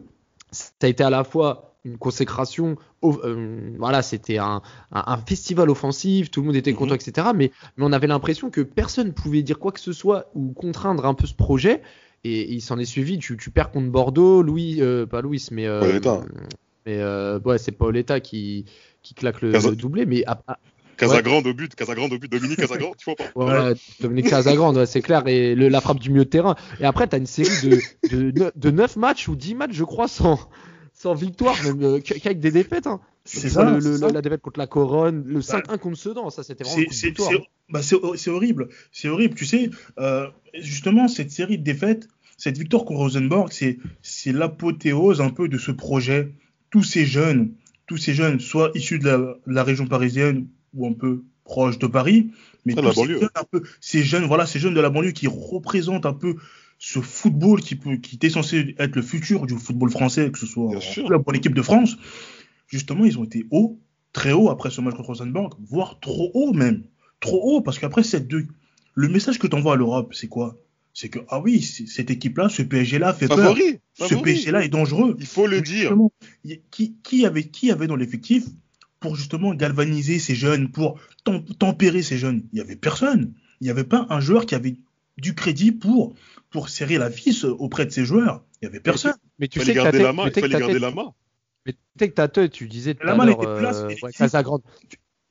ça 0.50 0.70
a 0.82 0.86
été 0.86 1.04
à 1.04 1.10
la 1.10 1.24
fois 1.24 1.69
une 1.85 1.99
consécration. 1.99 2.77
Euh, 3.03 3.71
voilà, 3.79 4.03
c'était 4.03 4.38
un, 4.38 4.62
un, 4.93 5.05
un, 5.06 5.17
festival 5.19 5.71
offensif, 5.71 6.31
tout 6.31 6.41
le 6.41 6.47
monde 6.47 6.56
était 6.56 6.73
content, 6.73 6.94
mm 6.94 6.99
-hmm. 6.99 7.11
etc. 7.11 7.29
Mais, 7.35 7.50
mais 7.77 7.85
on 7.85 7.93
avait 7.93 8.06
l'impression 8.06 8.50
que 8.50 8.61
personne 8.61 9.09
ne 9.09 9.12
pouvait 9.12 9.43
dire 9.43 9.59
quoi 9.59 9.73
que 9.73 9.81
ce 9.81 9.93
soit 9.93 10.31
ou 10.35 10.53
contraindre 10.53 11.06
un 11.06 11.15
peu 11.15 11.27
ce 11.27 11.35
projet. 11.35 11.82
Et, 12.25 12.41
et 12.41 12.53
il 12.53 12.61
s'en 12.61 12.79
est 12.79 12.85
suivi. 12.85 13.19
Tu, 13.19 13.37
tu, 13.37 13.50
perds 13.50 13.71
contre 13.71 13.91
Bordeaux, 13.91 14.43
Louis, 14.43 14.81
euh, 14.81 15.06
pas 15.06 15.23
Louis, 15.23 15.43
mais. 15.50 15.67
Euh, 15.67 16.00
mais 16.87 16.99
euh, 16.99 17.38
ouais, 17.44 17.59
c'est 17.59 17.73
Paoletta 17.73 18.21
qui, 18.21 18.65
qui 19.03 19.15
claque 19.15 19.41
le, 19.43 19.53
le 19.53 19.77
doublé. 19.77 20.06
Mais 20.06 20.25
à, 20.27 20.43
à, 20.47 20.59
Casagrande 21.00 21.44
ouais. 21.44 21.50
au 21.50 21.55
but, 21.55 21.75
Casagrande 21.75 22.12
au 22.12 22.19
but, 22.19 22.31
Dominique 22.31 22.59
Casagrande, 22.65 22.97
tu 22.99 23.06
vois 23.06 23.17
pas? 23.17 23.31
Ouais, 23.35 23.75
Dominique 24.00 24.29
Casagrande, 24.29 24.77
ouais, 24.77 24.87
c'est 24.87 25.00
clair, 25.00 25.27
et 25.27 25.55
le, 25.55 25.69
la 25.69 25.81
frappe 25.81 25.99
du 25.99 26.11
milieu 26.11 26.25
de 26.25 26.31
terrain. 26.31 26.56
Et 26.79 26.85
après, 26.85 27.09
tu 27.09 27.15
as 27.17 27.19
une 27.19 27.27
série 27.27 27.81
de, 28.11 28.31
de, 28.31 28.53
de 28.55 28.71
9 28.71 28.97
matchs 28.97 29.29
ou 29.29 29.35
10 29.35 29.55
matchs, 29.55 29.73
je 29.73 29.85
crois, 29.85 30.09
sans, 30.09 30.38
sans 31.00 31.14
victoire, 31.14 31.56
même 31.64 31.82
euh, 31.82 32.00
qu'avec 32.00 32.41
des 32.41 32.50
défaites. 32.50 32.87
Hein. 32.87 33.00
C'est 33.25 33.49
ça, 33.49 33.70
le, 33.70 33.79
le, 33.79 33.97
ça. 33.97 34.11
La 34.11 34.20
défaite 34.20 34.43
contre 34.43 34.58
la 34.58 34.67
Couronne, 34.67 35.25
le 35.26 35.41
5-1 35.41 35.67
bah, 35.67 35.79
contre 35.79 35.97
Sedan, 35.97 36.29
ça 36.29 36.43
c'était 36.43 36.64
vraiment 36.64 36.85
c'est 36.91 37.14
bah, 37.70 37.81
horrible, 38.26 38.69
c'est 38.93 39.08
horrible. 39.08 39.35
Tu 39.35 39.47
sais, 39.47 39.70
euh, 39.99 40.26
justement, 40.58 41.08
cette 41.08 41.31
série 41.31 41.56
de 41.56 41.62
défaites, 41.62 42.06
cette 42.37 42.58
victoire 42.58 42.85
contre 42.85 43.00
Rosenborg, 43.00 43.50
c'est 43.50 44.32
l'apothéose 44.32 45.23
un 45.23 45.31
peu 45.31 45.49
de 45.49 45.56
ce 45.56 45.70
projet. 45.70 46.35
Tous 46.69 46.82
ces 46.82 47.06
jeunes, 47.06 47.55
tous 47.87 47.96
ces 47.96 48.12
jeunes, 48.12 48.38
soit 48.38 48.70
issus 48.75 48.99
de 48.99 49.06
la, 49.06 49.17
de 49.17 49.37
la 49.46 49.64
région 49.64 49.87
parisienne 49.87 50.49
ou 50.75 50.87
un 50.87 50.93
peu 50.93 51.25
proche 51.44 51.79
de 51.79 51.87
Paris, 51.87 52.31
mais 52.67 52.75
tous 52.75 52.93
ces 52.93 53.06
jeunes, 53.06 53.29
un 53.35 53.44
peu, 53.50 53.62
ces 53.81 54.03
jeunes, 54.03 54.25
voilà, 54.25 54.44
ces 54.44 54.58
jeunes 54.58 54.75
de 54.75 54.81
la 54.81 54.91
banlieue 54.91 55.12
qui 55.12 55.29
représentent 55.29 56.06
un 56.06 56.12
peu 56.12 56.37
ce 56.82 57.00
football 57.00 57.61
qui, 57.61 57.77
peut, 57.77 57.97
qui 57.97 58.17
était 58.17 58.31
censé 58.31 58.75
être 58.79 58.97
le 58.97 59.03
futur 59.03 59.47
du 59.47 59.55
football 59.55 59.91
français, 59.91 60.31
que 60.32 60.38
ce 60.38 60.47
soit 60.47 60.73
pour 61.23 61.32
l'équipe 61.32 61.55
de 61.55 61.61
France, 61.62 61.99
justement, 62.69 63.05
ils 63.05 63.19
ont 63.19 63.25
été 63.25 63.44
hauts, 63.50 63.79
très 64.15 64.32
hauts 64.32 64.49
après 64.49 64.71
ce 64.71 64.81
match 64.81 64.94
contre 64.94 65.11
Rosenborg, 65.11 65.55
voire 65.61 66.00
trop 66.00 66.31
haut 66.32 66.55
même. 66.55 66.85
Trop 67.21 67.38
haut, 67.43 67.61
parce 67.61 67.79
qu'après 67.79 68.03
cette 68.03 68.29
deux, 68.29 68.47
le 68.94 69.09
message 69.09 69.38
que 69.38 69.47
tu 69.47 69.55
envoies 69.55 69.75
à 69.75 69.77
l'Europe, 69.77 70.15
c'est 70.15 70.29
quoi? 70.29 70.56
C'est 70.94 71.11
que, 71.11 71.19
ah 71.29 71.38
oui, 71.38 71.61
cette 71.61 72.11
équipe-là, 72.11 72.49
ce 72.49 72.62
PSG-là 72.62 73.12
fait 73.12 73.27
favori, 73.27 73.73
peur. 73.99 74.09
Favori. 74.09 74.19
Ce 74.19 74.25
PSG-là 74.25 74.65
est 74.65 74.71
dangereux. 74.71 75.17
Il 75.21 75.27
faut 75.27 75.47
le 75.47 75.61
dire. 75.61 75.94
Qui, 76.70 76.96
qui, 77.03 77.27
avait, 77.27 77.44
qui 77.44 77.70
avait 77.70 77.89
dans 77.89 77.96
l'effectif 77.96 78.44
pour 79.01 79.17
justement 79.17 79.55
galvaniser 79.55 80.19
ces 80.19 80.34
jeunes, 80.34 80.70
pour 80.70 80.99
tempérer 81.58 82.03
ces 82.03 82.17
jeunes? 82.17 82.43
Il 82.53 82.56
n'y 82.56 82.60
avait 82.63 82.75
personne. 82.75 83.34
Il 83.60 83.65
n'y 83.65 83.70
avait 83.70 83.84
pas 83.84 84.06
un 84.08 84.20
joueur 84.20 84.46
qui 84.46 84.55
avait 84.55 84.77
du 85.20 85.34
crédit 85.34 85.72
pour, 85.72 86.15
pour 86.50 86.69
serrer 86.69 86.98
la 86.98 87.08
vis 87.08 87.44
auprès 87.44 87.86
de 87.86 87.91
ses 87.91 88.05
joueurs. 88.05 88.44
Il 88.60 88.67
n'y 88.67 88.69
avait 88.69 88.81
personne. 88.81 89.15
Mais, 89.39 89.48
tu 89.48 89.60
sais 89.60 89.74
garder 89.74 90.03
la 90.03 90.12
main, 90.12 90.27
il 90.27 90.41
fallait 90.41 90.58
garder 90.58 90.79
la 90.79 90.91
main. 90.91 91.12
Mais 91.67 91.72
tu 91.72 92.08
que 92.08 92.15
ta 92.15 92.29
tête, 92.29 92.53
tu 92.53 92.69
disais 92.69 92.94
tout 92.94 93.06
la 93.06 93.15
main 93.15 93.29
était 93.29 93.58
place, 93.58 93.79
euh, 93.79 93.89
ouais, 94.03 94.12
Casagrande. 94.12 94.62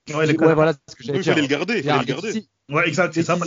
Ouais, 0.09 0.15
ouais, 0.15 0.53
voilà 0.53 0.73
ce 0.73 0.95
que 0.95 1.03
j'allais 1.03 1.19
dire. 1.19 1.31
Il 1.31 1.35
fallait 1.35 1.41
le 1.41 1.47
garder, 1.47 1.77
il 1.77 1.83
fallait 1.83 1.99
le 1.99 2.05
garder. 2.05 2.45
Ouais, 2.69 2.87
exact, 2.87 3.13
c'est 3.13 3.23
ça. 3.23 3.37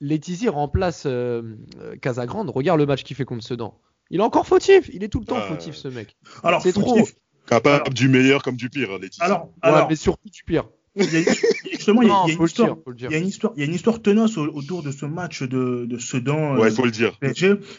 Letizy 0.00 0.48
remplace 0.48 1.04
euh, 1.06 1.56
Casagrande. 2.00 2.50
Regarde 2.50 2.80
le 2.80 2.86
match 2.86 3.04
qu'il 3.04 3.14
fait 3.14 3.24
contre 3.24 3.44
Sedan. 3.44 3.78
Il 4.10 4.20
est 4.20 4.22
encore 4.22 4.46
fautif. 4.46 4.90
Il 4.92 5.04
est 5.04 5.08
tout 5.08 5.20
le 5.20 5.26
temps 5.26 5.38
euh... 5.38 5.46
fautif, 5.46 5.74
ce 5.74 5.88
mec. 5.88 6.16
Alors, 6.42 6.60
c'est 6.62 6.72
trop. 6.72 7.06
Capable 7.46 7.74
alors, 7.76 7.90
du 7.90 8.08
meilleur 8.08 8.42
comme 8.42 8.56
du 8.56 8.70
pire, 8.70 8.98
Letizy. 8.98 9.22
Alors, 9.22 9.52
alors, 9.62 9.80
ouais, 9.80 9.86
mais 9.90 9.96
surtout 9.96 10.28
du 10.28 10.42
pire. 10.44 10.64
Il 10.94 11.04
y 11.04 11.16
a, 11.16 11.32
justement, 11.70 12.02
non, 12.02 12.24
il, 12.26 12.32
y 12.32 12.34
a, 12.34 12.38
une 12.38 12.44
histoire, 12.44 12.76
dire, 12.88 13.08
il 13.10 13.12
y 13.12 13.14
a 13.14 13.18
une 13.18 13.26
histoire, 13.26 13.52
il 13.56 13.60
y 13.60 13.62
a 13.62 13.66
une 13.66 13.74
histoire 13.74 14.02
tenace 14.02 14.36
autour 14.36 14.82
de 14.82 14.90
ce 14.90 15.06
match 15.06 15.42
de, 15.42 15.86
de 15.86 15.98
Sedan. 15.98 16.58
Ouais, 16.58 16.68
il 16.68 16.74
faut 16.74 16.84
le 16.84 16.90
dire. 16.90 17.18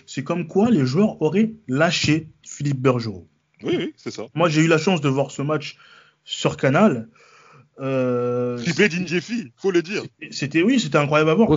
C'est 0.07 0.23
comme 0.23 0.47
quoi 0.47 0.71
les 0.71 0.85
joueurs 0.85 1.21
auraient 1.21 1.53
lâché 1.67 2.29
Philippe 2.41 2.79
Bergerot. 2.79 3.27
Oui, 3.63 3.75
oui, 3.77 3.93
c'est 3.97 4.11
ça. 4.11 4.23
Moi, 4.33 4.49
j'ai 4.49 4.61
eu 4.61 4.67
la 4.67 4.77
chance 4.77 4.99
de 4.99 5.09
voir 5.09 5.31
ce 5.31 5.41
match 5.41 5.77
sur 6.25 6.57
Canal. 6.57 7.07
Triplé 7.77 8.89
d'Indjefi, 8.89 9.51
faut 9.57 9.71
le 9.71 9.81
dire. 9.81 10.03
C'était 10.31 10.63
oui, 10.63 10.79
c'était 10.79 10.97
incroyable 10.97 11.29
à 11.29 11.35
voir. 11.35 11.49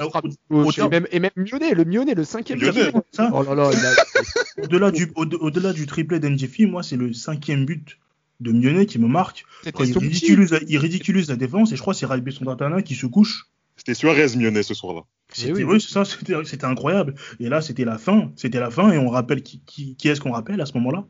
Au, 0.51 0.71
au, 0.71 0.89
même, 0.89 1.07
et 1.11 1.21
même 1.21 1.31
Mionnet, 1.37 1.75
le 1.75 1.85
Mionnet, 1.85 2.15
le 2.15 2.25
cinquième. 2.25 2.59
Mionnet. 2.59 2.93
Ça. 3.13 3.31
Oh 3.33 3.43
là 3.43 3.55
là, 3.55 3.71
a... 3.71 4.63
au-delà 4.63 4.91
du, 4.91 5.11
au-delà 5.15 5.73
du 5.73 5.87
triplé 5.87 6.21
d'Indjefi, 6.21 6.67
moi, 6.67 6.83
c'est 6.83 6.97
le 6.97 7.13
cinquième 7.13 7.65
but 7.65 7.99
de 8.41 8.53
Mionnet 8.53 8.87
qui 8.87 8.99
me 8.99 9.09
marque. 9.09 9.45
Quand 9.75 9.85
il, 9.85 9.97
ridiculise, 9.97 10.59
il 10.69 10.79
ridiculise 10.79 11.29
la 11.29 11.37
défense 11.37 11.73
et 11.73 11.77
je 11.77 11.81
crois 11.81 11.95
que 11.95 12.01
c'est 12.01 12.07
Raibé 12.07 12.31
Sondatana 12.31 12.83
qui 12.83 12.95
se 12.95 13.07
couche. 13.07 13.47
C'était 13.77 13.95
Suarez 13.95 14.37
Mionnet 14.37 14.63
ce 14.63 14.75
soir-là. 14.75 15.03
C'était, 15.33 15.65
oui, 15.65 15.81
c'est 15.81 15.93
ça, 15.93 16.05
c'était, 16.05 16.35
c'était 16.45 16.65
incroyable. 16.65 17.15
Et 17.41 17.49
là, 17.49 17.61
c'était 17.61 17.85
la 17.85 17.99
fin. 17.99 18.33
C'était 18.37 18.61
la 18.61 18.71
fin 18.71 18.91
et 18.93 18.99
on 18.99 19.09
rappelle 19.09 19.43
qui, 19.43 19.61
qui, 19.67 19.97
qui 19.97 20.09
est-ce 20.09 20.21
qu'on 20.21 20.33
rappelle 20.33 20.61
à 20.61 20.67
ce 20.67 20.73
moment-là? 20.75 21.07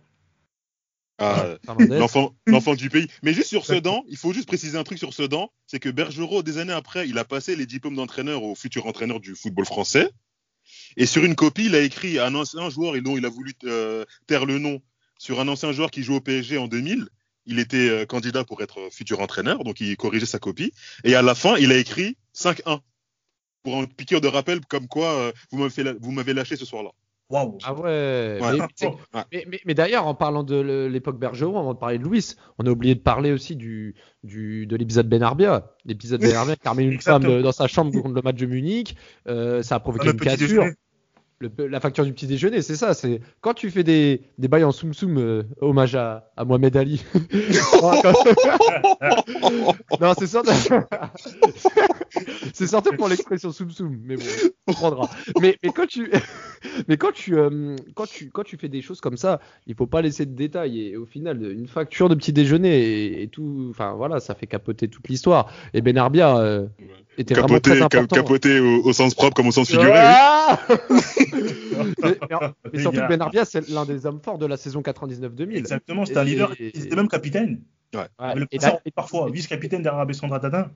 Ah, 1.18 1.56
l'enfant, 1.78 2.34
l'enfant 2.46 2.74
du 2.74 2.90
pays. 2.90 3.06
Mais 3.22 3.32
juste 3.32 3.48
sur 3.48 3.64
Sedan, 3.64 4.04
il 4.08 4.18
faut 4.18 4.34
juste 4.34 4.46
préciser 4.46 4.76
un 4.76 4.84
truc 4.84 4.98
sur 4.98 5.14
Sedan, 5.14 5.50
c'est 5.66 5.80
que 5.80 5.88
Bergerot, 5.88 6.42
des 6.42 6.58
années 6.58 6.74
après, 6.74 7.08
il 7.08 7.16
a 7.16 7.24
passé 7.24 7.56
les 7.56 7.64
diplômes 7.64 7.96
d'entraîneur 7.96 8.42
au 8.42 8.54
futur 8.54 8.86
entraîneur 8.86 9.20
du 9.20 9.34
football 9.34 9.64
français. 9.64 10.10
Et 10.98 11.06
sur 11.06 11.24
une 11.24 11.34
copie, 11.34 11.66
il 11.66 11.74
a 11.74 11.80
écrit 11.80 12.18
un 12.18 12.34
ancien 12.34 12.68
joueur 12.68 12.96
et 12.96 13.00
dont 13.00 13.16
il 13.16 13.24
a 13.24 13.30
voulu 13.30 13.52
euh, 13.64 14.04
taire 14.26 14.44
le 14.44 14.58
nom 14.58 14.82
sur 15.18 15.40
un 15.40 15.48
ancien 15.48 15.72
joueur 15.72 15.90
qui 15.90 16.02
joue 16.02 16.16
au 16.16 16.20
PSG 16.20 16.58
en 16.58 16.68
2000. 16.68 17.08
Il 17.46 17.58
était 17.58 17.88
euh, 17.88 18.06
candidat 18.06 18.44
pour 18.44 18.60
être 18.62 18.78
futur 18.90 19.20
entraîneur, 19.20 19.62
donc 19.64 19.80
il 19.80 19.96
corrigeait 19.96 20.26
sa 20.26 20.38
copie. 20.38 20.72
Et 21.04 21.14
à 21.14 21.22
la 21.22 21.34
fin, 21.34 21.56
il 21.56 21.70
a 21.72 21.76
écrit 21.76 22.16
5-1 22.34 22.80
pour 23.62 23.76
un 23.78 23.84
piqueur 23.86 24.20
de 24.20 24.28
rappel 24.28 24.60
comme 24.66 24.86
quoi 24.88 25.06
euh, 25.16 25.32
vous 25.50 25.58
m'avez 25.58 25.70
fait 25.70 25.82
la- 25.84 25.94
vous 26.00 26.10
m'avez 26.12 26.34
lâché 26.34 26.56
ce 26.56 26.64
soir-là. 26.64 26.90
Waouh. 27.28 27.58
Ah 27.64 27.74
ouais. 27.74 28.38
Ouais. 28.40 28.52
Mais, 28.52 28.58
c'est- 28.76 28.86
Ouais. 28.86 29.22
mais- 29.32 29.44
mais- 29.48 29.60
mais 29.64 29.74
d'ailleurs, 29.74 30.06
en 30.06 30.14
parlant 30.14 30.44
de 30.44 30.86
l'époque 30.88 31.18
Bergeron, 31.18 31.58
avant 31.58 31.74
de 31.74 31.78
parler 31.78 31.98
de 31.98 32.04
Louis, 32.04 32.24
on 32.58 32.66
a 32.66 32.70
oublié 32.70 32.94
de 32.94 33.00
parler 33.00 33.32
aussi 33.32 33.56
du, 33.56 33.96
du 34.22 34.66
de 34.68 34.76
l'épisode 34.76 35.08
Benarbia. 35.08 35.74
L'épisode 35.84 36.20
Benarbia 36.28 36.54
qui 36.54 36.62
a 36.68 36.70
une 36.84 37.00
femme 37.00 37.22
dans 37.42 37.50
sa 37.52 37.66
chambre 37.66 37.90
contre 38.00 38.14
le 38.14 38.22
match 38.22 38.36
de 38.36 38.46
Munich. 38.46 38.96
Euh, 39.26 39.64
ça 39.64 39.74
a 39.74 39.80
provoqué 39.80 40.04
une 40.12 40.18
cassure. 40.46 40.62
Le- 41.38 41.66
la 41.66 41.80
facture 41.80 42.04
du 42.06 42.14
petit 42.14 42.26
déjeuner, 42.26 42.62
c'est 42.62 42.76
ça. 42.76 42.94
C'est 42.94 43.20
quand 43.42 43.52
tu 43.52 43.70
fais 43.70 43.84
des, 43.84 44.22
des 44.38 44.48
bails 44.48 44.64
en 44.64 44.72
soum 44.72 44.94
soum, 44.94 45.18
euh, 45.18 45.42
hommage 45.60 45.94
à, 45.94 46.30
à 46.36 46.44
Mohamed 46.46 46.74
Ali. 46.76 47.04
non, 50.00 50.12
c'est 50.18 50.26
surtout, 50.26 50.50
c'est 52.52 52.66
surtout 52.66 52.92
pour 52.96 53.08
l'expression 53.08 53.52
soum 53.52 53.70
soum, 53.70 53.98
mais 54.04 54.16
bon, 54.16 54.22
on 54.66 54.72
comprendra. 54.72 55.10
Mais, 55.40 55.56
mais 55.62 55.70
quand 55.70 55.86
tu, 55.86 56.10
mais 56.88 56.96
quand 56.96 57.12
tu, 57.12 57.36
euh, 57.36 57.76
quand 57.94 58.06
tu, 58.06 58.30
quand 58.30 58.42
tu 58.42 58.56
fais 58.56 58.68
des 58.68 58.82
choses 58.82 59.00
comme 59.00 59.16
ça, 59.16 59.40
il 59.66 59.74
faut 59.74 59.86
pas 59.86 60.02
laisser 60.02 60.26
de 60.26 60.34
détails. 60.34 60.80
Et 60.80 60.96
au 60.96 61.06
final, 61.06 61.42
une 61.52 61.68
facture 61.68 62.08
de 62.08 62.14
petit 62.14 62.32
déjeuner 62.32 62.82
et, 62.82 63.22
et 63.22 63.28
tout, 63.28 63.66
enfin 63.70 63.92
voilà, 63.94 64.20
ça 64.20 64.34
fait 64.34 64.46
capoter 64.46 64.88
toute 64.88 65.08
l'histoire. 65.08 65.50
Et 65.74 65.80
Benarbia 65.82 66.38
euh, 66.38 66.66
était 67.18 67.34
vraiment 67.34 67.46
Capoté, 67.48 67.70
très 67.70 67.78
ca- 67.78 67.84
important. 67.86 68.16
capoté 68.16 68.60
au, 68.60 68.82
au 68.84 68.92
sens 68.92 69.14
propre 69.14 69.34
comme 69.34 69.48
au 69.48 69.52
sens 69.52 69.68
figuré. 69.68 69.90
oui. 69.90 69.96
Ah 69.96 70.58
mais, 70.68 71.94
mais 72.02 72.38
mais 72.72 72.80
surtout 72.80 72.96
gars. 72.98 73.02
que 73.06 73.08
Benarbia, 73.12 73.44
c'est 73.44 73.68
l'un 73.68 73.84
des 73.84 74.06
hommes 74.06 74.20
forts 74.22 74.38
de 74.38 74.46
la 74.46 74.56
saison 74.56 74.80
99-2000. 74.80 75.56
Exactement, 75.56 76.04
c'était 76.04 76.18
un 76.18 76.24
leader. 76.24 76.52
et- 76.58 76.72
Il 76.74 76.84
était 76.86 76.96
même 76.96 77.08
capitaine. 77.08 77.60
Ouais. 77.94 78.34
Le 78.34 78.46
Et 78.50 78.58
d'a- 78.58 78.80
parfois 78.94 79.30
vice-capitaine 79.30 79.82
derrière 79.82 80.00
Abessandra 80.00 80.40
Tatin. 80.40 80.70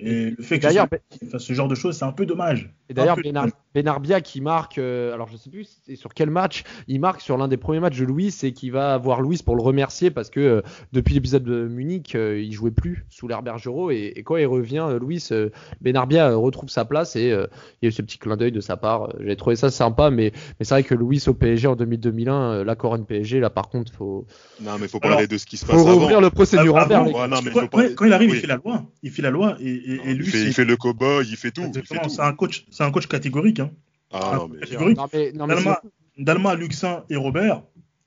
Et 0.00 0.30
le 0.30 0.42
fait 0.42 0.58
que 0.58 0.62
d'ailleurs, 0.64 0.86
ce, 0.90 1.18
soit- 1.18 1.26
enfin, 1.28 1.38
ce 1.38 1.52
genre 1.52 1.68
de 1.68 1.74
choses, 1.74 1.96
c'est 1.98 2.04
un 2.04 2.12
peu 2.12 2.24
dommage. 2.24 2.72
Et 2.88 2.94
d'ailleurs, 2.94 3.16
Benar- 3.16 3.48
Benarbia 3.74 4.20
qui 4.20 4.40
marque, 4.40 4.78
euh, 4.78 5.12
alors 5.12 5.28
je 5.28 5.36
sais 5.36 5.50
plus 5.50 5.78
c'est 5.84 5.96
sur 5.96 6.14
quel 6.14 6.30
match, 6.30 6.64
il 6.88 7.00
marque 7.00 7.20
sur 7.20 7.36
l'un 7.36 7.48
des 7.48 7.56
premiers 7.56 7.80
matchs 7.80 7.98
de 7.98 8.04
Louis 8.04 8.34
et 8.42 8.52
qui 8.52 8.70
va 8.70 8.96
voir 8.98 9.20
Louis 9.20 9.38
pour 9.44 9.56
le 9.56 9.62
remercier 9.62 10.10
parce 10.10 10.30
que 10.30 10.40
euh, 10.40 10.62
depuis 10.92 11.14
l'épisode 11.14 11.44
de 11.44 11.66
Munich, 11.68 12.14
euh, 12.14 12.40
il 12.40 12.52
jouait 12.52 12.70
plus 12.70 13.04
sous 13.08 13.28
l'air 13.28 13.42
Bergerot 13.42 13.90
et, 13.90 14.12
et 14.16 14.22
quand 14.22 14.36
il 14.36 14.46
revient, 14.46 14.86
euh, 14.88 14.98
Louis, 14.98 15.22
euh, 15.32 15.50
Benarbia 15.80 16.34
retrouve 16.34 16.68
sa 16.70 16.84
place 16.84 17.14
et 17.16 17.30
euh, 17.30 17.46
il 17.82 17.84
y 17.84 17.86
a 17.86 17.88
eu 17.88 17.92
ce 17.92 18.02
petit 18.02 18.18
clin 18.18 18.36
d'œil 18.36 18.52
de 18.52 18.60
sa 18.60 18.76
part. 18.76 19.12
J'ai 19.20 19.36
trouvé 19.36 19.56
ça 19.56 19.70
sympa, 19.70 20.10
mais, 20.10 20.32
mais 20.58 20.64
c'est 20.64 20.74
vrai 20.74 20.82
que 20.82 20.94
Louis 20.94 21.22
au 21.26 21.34
PSG 21.34 21.68
en 21.68 21.76
2000-2001, 21.76 22.28
euh, 22.30 22.64
la 22.64 22.74
couronne 22.74 23.04
PSG, 23.06 23.40
là 23.40 23.50
par 23.50 23.68
contre, 23.68 23.92
faut, 23.92 24.26
Non, 24.62 24.72
mais 24.80 24.88
faut 24.88 24.98
Alors, 25.02 25.16
parler 25.16 25.26
de 25.28 25.36
ce 25.38 25.46
qui 25.46 25.56
se 25.56 25.66
passe 25.66 25.76
faut 25.76 25.82
avant. 25.82 25.98
rouvrir 26.00 26.20
le 26.20 26.28
Avant- 26.28 26.88
gars. 26.88 27.26
non, 27.28 27.36
mais 27.44 27.50
quand, 27.94 28.04
il 28.06 28.12
arrive, 28.12 28.30
oui. 28.30 28.36
il 28.36 28.40
fait 28.40 28.46
la 28.46 28.56
loi. 28.56 28.84
Il 29.02 29.10
fait 29.10 29.22
la 29.22 29.30
loi 29.30 29.56
et, 29.60 29.68
et- 29.68 29.92
et 29.94 30.00
il, 30.10 30.16
lui, 30.18 30.26
fait, 30.26 30.42
il 30.42 30.52
fait 30.52 30.64
le 30.64 30.76
cow-boy, 30.76 31.26
il 31.28 31.36
fait 31.36 31.50
tout. 31.50 31.62
c'est 32.08 32.20
un 32.22 32.32
coach, 32.32 32.64
c'est 32.70 32.82
un 32.84 32.90
coach 32.90 33.06
catégorique. 33.06 33.60
Hein. 33.60 33.67
Ah 34.12 34.32
non, 34.36 34.48
mais. 34.48 34.60
Non, 34.94 35.06
mais, 35.12 35.32
non, 35.32 35.46
mais 35.46 35.54
Dalma, 35.54 35.82
Dalma, 36.16 36.54
Luxin 36.54 37.04
et 37.10 37.16
Robert 37.16 37.62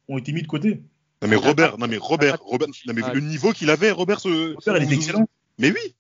ont 0.08 0.18
été 0.18 0.32
mis 0.34 0.42
de 0.42 0.48
côté. 0.48 0.82
non, 1.22 1.28
mais 1.30 1.36
Robert, 1.36 1.78
non, 1.78 1.88
mais 1.88 1.98
Robert, 1.98 2.38
Robert, 2.42 2.68
non, 2.88 2.94
mais 2.96 3.02
Ah. 3.06 3.14
le 3.14 3.22
niveau 3.22 3.52
qu'il 3.52 3.70
avait, 3.70 3.92
Robert, 3.92 4.20
ce. 4.20 4.56
Robert, 4.56 4.82
il 4.84 4.92
est 4.92 4.96
excellent. 4.96 5.28
Mais 5.60 5.70
oui. 5.72 5.96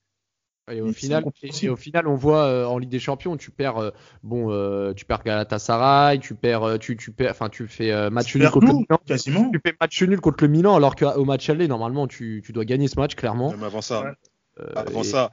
Et 0.71 0.79
au, 0.79 0.93
final, 0.93 1.25
et, 1.43 1.69
au 1.69 1.75
final, 1.75 2.07
on 2.07 2.15
voit 2.15 2.45
euh, 2.45 2.65
en 2.65 2.77
Ligue 2.77 2.91
des 2.91 2.99
Champions, 2.99 3.35
tu 3.35 3.51
perds, 3.51 3.77
euh, 3.77 3.89
bon, 4.23 4.51
euh, 4.51 4.93
tu 4.93 5.03
perds 5.05 5.23
Galatasaray, 5.23 6.19
tu 6.19 6.33
perds, 6.35 6.63
euh, 6.63 6.77
tu, 6.77 6.95
tu 6.95 7.11
perds, 7.11 7.31
enfin, 7.31 7.49
tu 7.49 7.67
fais 7.67 7.91
euh, 7.91 8.09
match 8.09 8.33
nul 8.35 8.49
contre 8.49 8.67
le 8.67 8.71
tout, 8.71 8.77
Milan. 8.79 8.99
quasiment. 9.05 9.49
Tu 9.51 9.59
fais 9.65 9.75
match 9.81 10.01
nul 10.03 10.21
contre 10.21 10.43
le 10.45 10.49
Milan, 10.49 10.75
alors 10.75 10.95
qu'au 10.95 11.25
match 11.25 11.49
aller, 11.49 11.67
normalement, 11.67 12.07
tu, 12.07 12.41
tu 12.45 12.53
dois 12.53 12.63
gagner 12.63 12.87
ce 12.87 12.97
match 12.97 13.15
clairement. 13.15 13.51
Non, 13.51 13.57
mais 13.57 13.65
avant 13.65 13.81
ça, 13.81 14.01
Ouais. 14.03 14.11
Euh, 14.59 14.67
avant 14.75 15.01
et- 15.01 15.05
ça, 15.05 15.31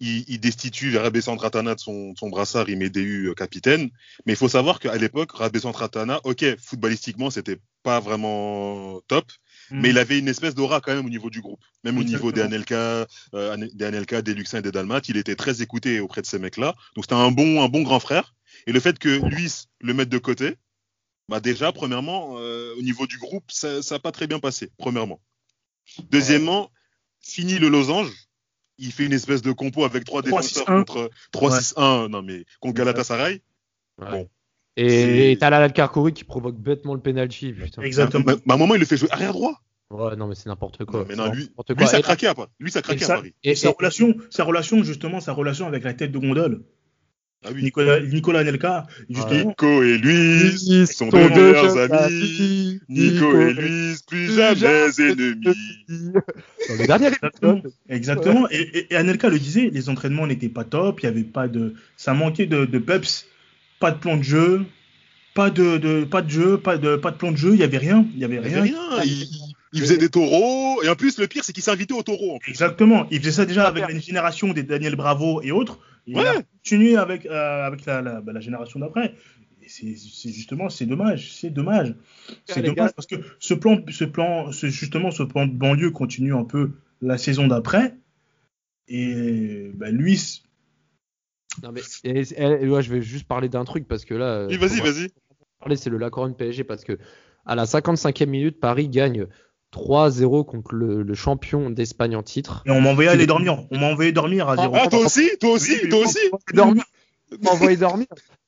il, 0.00 0.24
il 0.28 0.40
destitue 0.40 0.96
Rabé 0.96 1.20
Santratana 1.20 1.74
de 1.74 1.80
son, 1.80 2.12
de 2.12 2.18
son 2.18 2.28
brassard, 2.28 2.68
il 2.68 2.78
met 2.78 2.90
DU 2.90 3.28
euh, 3.28 3.34
capitaine. 3.34 3.90
Mais 4.26 4.32
il 4.32 4.36
faut 4.36 4.48
savoir 4.48 4.80
qu'à 4.80 4.96
l'époque, 4.96 5.32
Rabé 5.32 5.60
Santratana, 5.60 6.20
ok, 6.24 6.44
footballistiquement, 6.58 7.30
c'était 7.30 7.58
pas 7.82 8.00
vraiment 8.00 9.00
top, 9.08 9.30
Mm. 9.70 9.80
mais 9.80 9.90
il 9.90 9.98
avait 9.98 10.18
une 10.18 10.28
espèce 10.28 10.54
d'aura 10.54 10.80
quand 10.80 10.94
même 10.94 11.06
au 11.06 11.10
niveau 11.10 11.30
du 11.30 11.40
groupe. 11.40 11.62
Même 11.84 11.98
au 11.98 12.04
niveau 12.04 12.32
des. 12.32 12.42
Anelka, 12.42 13.06
euh, 13.34 13.68
des 13.74 13.84
Anelka, 13.84 14.22
des 14.22 14.34
Luxin 14.34 14.58
et 14.58 14.62
des 14.62 14.72
Dalmates, 14.72 15.08
il 15.08 15.16
était 15.16 15.36
très 15.36 15.62
écouté 15.62 16.00
auprès 16.00 16.20
de 16.22 16.26
ces 16.26 16.38
mecs-là. 16.38 16.74
Donc 16.94 17.04
c'était 17.04 17.14
un 17.14 17.30
bon, 17.30 17.62
un 17.62 17.68
bon 17.68 17.82
grand 17.82 18.00
frère. 18.00 18.34
Et 18.66 18.72
le 18.72 18.80
fait 18.80 18.98
que 18.98 19.08
Luis 19.08 19.66
le 19.80 19.94
mette 19.94 20.08
de 20.08 20.18
côté, 20.18 20.56
bah 21.28 21.40
déjà, 21.40 21.72
premièrement, 21.72 22.38
euh, 22.38 22.74
au 22.78 22.82
niveau 22.82 23.06
du 23.06 23.18
groupe, 23.18 23.50
ça 23.50 23.80
n'a 23.90 23.98
pas 23.98 24.12
très 24.12 24.26
bien 24.26 24.38
passé, 24.38 24.70
premièrement. 24.76 25.20
Deuxièmement, 26.10 26.70
fini 27.20 27.58
le 27.58 27.68
losange, 27.68 28.10
il 28.78 28.92
fait 28.92 29.06
une 29.06 29.12
espèce 29.12 29.42
de 29.42 29.52
compo 29.52 29.84
avec 29.84 30.04
trois 30.04 30.22
3-6-1. 30.22 30.24
défenseurs 30.24 30.64
contre 30.66 31.10
3-6-1, 31.32 32.08
non 32.08 32.22
mais 32.22 32.44
contre 32.60 32.74
Galatasaray. 32.74 33.42
ouais. 34.00 34.10
bon. 34.10 34.28
Et 34.76 35.30
et 35.30 35.38
t'as 35.38 35.50
la 35.50 35.68
Karkouri 35.68 36.12
qui 36.12 36.24
provoque 36.24 36.56
bêtement 36.58 36.94
le 36.94 37.00
penalty, 37.00 37.52
putain. 37.52 37.82
Exactement. 37.82 38.24
À 38.48 38.54
un 38.54 38.56
moment, 38.56 38.74
il 38.74 38.80
le 38.80 38.86
fait 38.86 38.96
jouer 38.96 39.08
arrière 39.12 39.32
droit. 39.32 39.60
Ouais, 39.90 40.16
non, 40.16 40.26
mais 40.26 40.34
c'est 40.34 40.48
n'importe 40.48 40.84
quoi. 40.84 41.00
Non, 41.00 41.06
mais 41.08 41.14
non, 41.14 41.30
lui- 41.32 41.48
ça 41.86 41.98
Et- 42.00 42.02
craquait 42.02 42.26
à 42.26 42.34
Paris. 42.34 42.48
Lui, 42.58 42.72
ça 42.72 42.80
Et, 42.80 42.82
craquait 42.82 43.04
à 43.04 43.06
ça- 43.06 43.14
Paris. 43.16 43.34
et- 43.44 43.50
et 43.52 43.54
sa 43.54 43.68
et- 43.68 43.74
relation, 43.78 44.14
sa 44.30 44.42
relation 44.42 44.82
justement, 44.82 45.20
sa 45.20 45.32
relation 45.32 45.68
avec 45.68 45.84
la 45.84 45.94
tête 45.94 46.10
de 46.10 46.18
gondole, 46.18 46.64
Ah 47.46 47.50
oui. 47.54 47.62
Nicolas, 47.62 48.00
Nicolas 48.00 48.38
Anelka, 48.40 48.86
justement. 49.10 49.48
Nico 49.50 49.82
et 49.82 49.98
lui 49.98 50.50
Ils 50.66 50.86
sont 50.86 51.08
de 51.08 51.34
deux 51.34 51.52
meilleurs 51.52 51.76
amis. 51.92 52.80
Nico 52.88 53.38
et 53.40 53.52
lui, 53.52 53.94
plus 54.08 54.34
jamais 54.34 54.86
ennemis. 54.98 55.34
Dans 56.68 56.74
le 56.78 56.86
dernier 56.86 57.06
Exactement. 57.08 57.52
épisode. 57.56 57.72
Exactement. 57.88 58.48
Et, 58.50 58.60
et- 58.60 58.92
et 58.92 58.96
Anelka 58.96 59.28
le 59.28 59.38
disait, 59.38 59.70
les 59.72 59.88
entraînements 59.88 60.26
n'étaient 60.26 60.48
pas 60.48 60.64
top, 60.64 61.00
il 61.00 61.04
y 61.04 61.08
avait 61.08 61.22
pas 61.22 61.48
de, 61.48 61.74
ça 61.96 62.14
manquait 62.14 62.46
de, 62.46 62.64
de 62.64 62.78
peps, 62.78 63.26
pas 63.80 63.90
de 63.90 63.98
plan 63.98 64.16
de 64.16 64.22
jeu, 64.22 64.62
pas 65.34 65.50
de, 65.50 65.76
de- 65.78 66.04
pas 66.04 66.22
de 66.22 66.30
jeu, 66.30 66.56
pas 66.58 66.78
de, 66.78 66.96
pas 66.96 67.10
de 67.10 67.16
plan 67.16 67.32
de 67.32 67.36
jeu, 67.36 67.50
il 67.54 67.60
y 67.60 67.64
avait 67.64 67.78
rien, 67.78 68.06
il 68.14 68.20
y 68.20 68.24
avait 68.24 68.36
Il 68.36 68.42
y 68.42 68.54
avait 68.54 68.60
rien. 68.62 68.78
rien. 68.90 69.02
Il, 69.04 69.26
il 69.76 69.80
faisait 69.80 69.96
des 69.98 70.08
taureaux. 70.08 70.82
Et 70.84 70.88
en 70.88 70.94
plus, 70.94 71.18
le 71.18 71.26
pire, 71.26 71.42
c'est 71.44 71.52
qu'il 71.52 71.64
s'invitait 71.64 71.94
aux 71.94 72.04
taureaux. 72.04 72.36
en 72.36 72.38
plus. 72.38 72.50
Exactement. 72.52 73.06
Il 73.10 73.18
faisait 73.18 73.32
ça 73.32 73.44
déjà 73.44 73.66
avec 73.66 73.82
la 73.88 73.98
génération 73.98 74.52
des 74.52 74.62
Daniel 74.62 74.94
Bravo 74.94 75.42
et 75.42 75.50
autres. 75.50 75.80
Il 76.06 76.16
Ouais. 76.16 76.26
a 76.26 76.42
continué 76.42 76.96
avec, 76.96 77.26
euh, 77.26 77.66
avec 77.66 77.86
la, 77.86 78.02
la, 78.02 78.20
bah, 78.20 78.32
la 78.32 78.40
génération 78.40 78.78
d'après. 78.80 79.14
C'est 79.66 79.96
c'est 79.96 80.30
justement, 80.30 80.68
c'est 80.68 80.84
dommage, 80.84 81.32
c'est 81.32 81.48
dommage. 81.48 81.94
C'est 82.44 82.60
les 82.60 82.68
dommage 82.68 82.88
gars. 82.88 82.92
parce 82.94 83.06
que 83.06 83.16
ce 83.38 83.54
plan, 83.54 83.80
ce 83.90 84.04
plan, 84.04 84.52
ce, 84.52 84.66
justement, 84.68 85.10
ce 85.10 85.22
plan 85.22 85.46
de 85.46 85.52
banlieue 85.54 85.90
continue 85.90 86.34
un 86.34 86.44
peu 86.44 86.72
la 87.00 87.16
saison 87.16 87.46
d'après. 87.46 87.94
Et 88.88 89.70
bah, 89.74 89.90
lui, 89.90 90.42
Non, 91.62 91.72
mais 91.72 91.80
et- 92.04 92.24
et- 92.36 92.68
ouais, 92.68 92.82
je 92.82 92.92
vais 92.92 93.00
juste 93.00 93.26
parler 93.26 93.48
d'un 93.48 93.64
truc 93.64 93.88
parce 93.88 94.04
que 94.04 94.12
là. 94.14 94.46
Oui, 94.46 94.56
euh, 94.56 94.58
vas-y, 94.58 94.80
vas-y. 94.80 95.08
parler, 95.60 95.76
c'est 95.76 95.88
le 95.88 95.96
Lacoron 95.96 96.34
PSG 96.34 96.64
parce 96.64 96.84
que 96.84 96.98
à 97.46 97.54
la 97.54 97.64
55e 97.64 98.28
minute, 98.28 98.60
Paris 98.60 98.88
gagne 98.88 99.26
3-0 99.74 100.44
contre 100.46 100.74
le, 100.74 101.02
le 101.02 101.14
champion 101.14 101.70
d'Espagne 101.70 102.16
en 102.16 102.22
titre. 102.22 102.62
Et 102.66 102.70
on 102.70 102.80
m'a 102.80 102.90
envoyé 102.90 103.10
aller 103.10 103.26
dormir. 103.26 103.64
On 103.70 103.78
m'a 103.78 103.86
envoyé 103.86 104.12
dormir 104.12 104.48
à 104.48 104.56
zéro. 104.56 104.74
Ah, 104.78 104.88
toi 104.88 105.00
aussi 105.04 105.28
Toi 105.40 105.50
aussi 105.50 105.72
Oui, 105.82 105.88
Toi 105.88 106.04
aussi 106.06 106.18
dormir, 106.52 106.84
m'a 107.42 107.50
envoyé 107.50 107.76
dormir. 107.76 108.06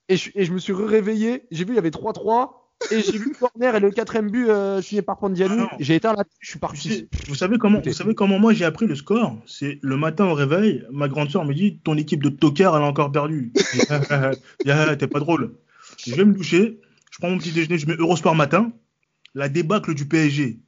Et 0.09 0.17
je, 0.17 0.31
et 0.35 0.45
je 0.45 0.53
me 0.53 0.59
suis 0.59 0.73
réveillé. 0.73 1.43
J'ai 1.51 1.65
vu, 1.65 1.73
il 1.73 1.77
y 1.77 1.79
avait 1.79 1.91
3-3. 1.91 2.51
Et 2.91 3.01
j'ai 3.01 3.17
vu 3.19 3.31
le 3.33 3.35
corner 3.39 3.75
et 3.75 3.81
le 3.81 3.91
quatrième 3.91 4.31
but 4.31 4.51
euh, 4.51 4.83
signé 4.83 5.01
par 5.01 5.19
Pondiani. 5.19 5.61
Ah 5.61 5.77
j'ai 5.81 5.95
éteint 5.95 6.13
la 6.13 6.25
je 6.41 6.51
suis 6.51 6.59
parti. 6.59 7.09
vous 7.27 7.35
savez 7.35 7.57
comment, 7.57 7.81
vous 7.83 7.93
savez 7.93 8.15
comment 8.15 8.39
moi 8.39 8.53
j'ai 8.53 8.67
appris 8.67 8.87
le 8.87 8.95
score? 8.95 9.35
C'est 9.47 9.79
le 9.81 9.97
matin 9.97 10.27
au 10.27 10.35
réveil, 10.35 10.85
ma 10.93 11.09
grande 11.09 11.31
soeur 11.31 11.47
me 11.47 11.55
dit 11.55 11.79
ton 11.83 11.97
équipe 11.97 12.23
de 12.23 12.29
tocards 12.29 12.77
elle 12.77 12.83
a 12.83 12.87
encore 12.87 13.11
perdu. 13.11 13.51
Je 13.73 14.35
dis, 14.65 14.71
Ah, 14.71 14.95
T'es 14.95 15.07
pas 15.07 15.21
drôle. 15.21 15.55
Je 16.07 16.15
vais 16.15 16.27
me 16.27 16.35
doucher, 16.35 16.79
je 17.11 17.19
prends 17.19 17.31
mon 17.31 17.39
petit 17.39 17.53
déjeuner, 17.53 17.79
je 17.79 17.87
mets 17.87 17.97
Eurosport 17.97 18.35
matin, 18.35 18.71
la 19.35 19.49
débâcle 19.49 19.95
du 19.95 20.07
PSG. 20.07 20.59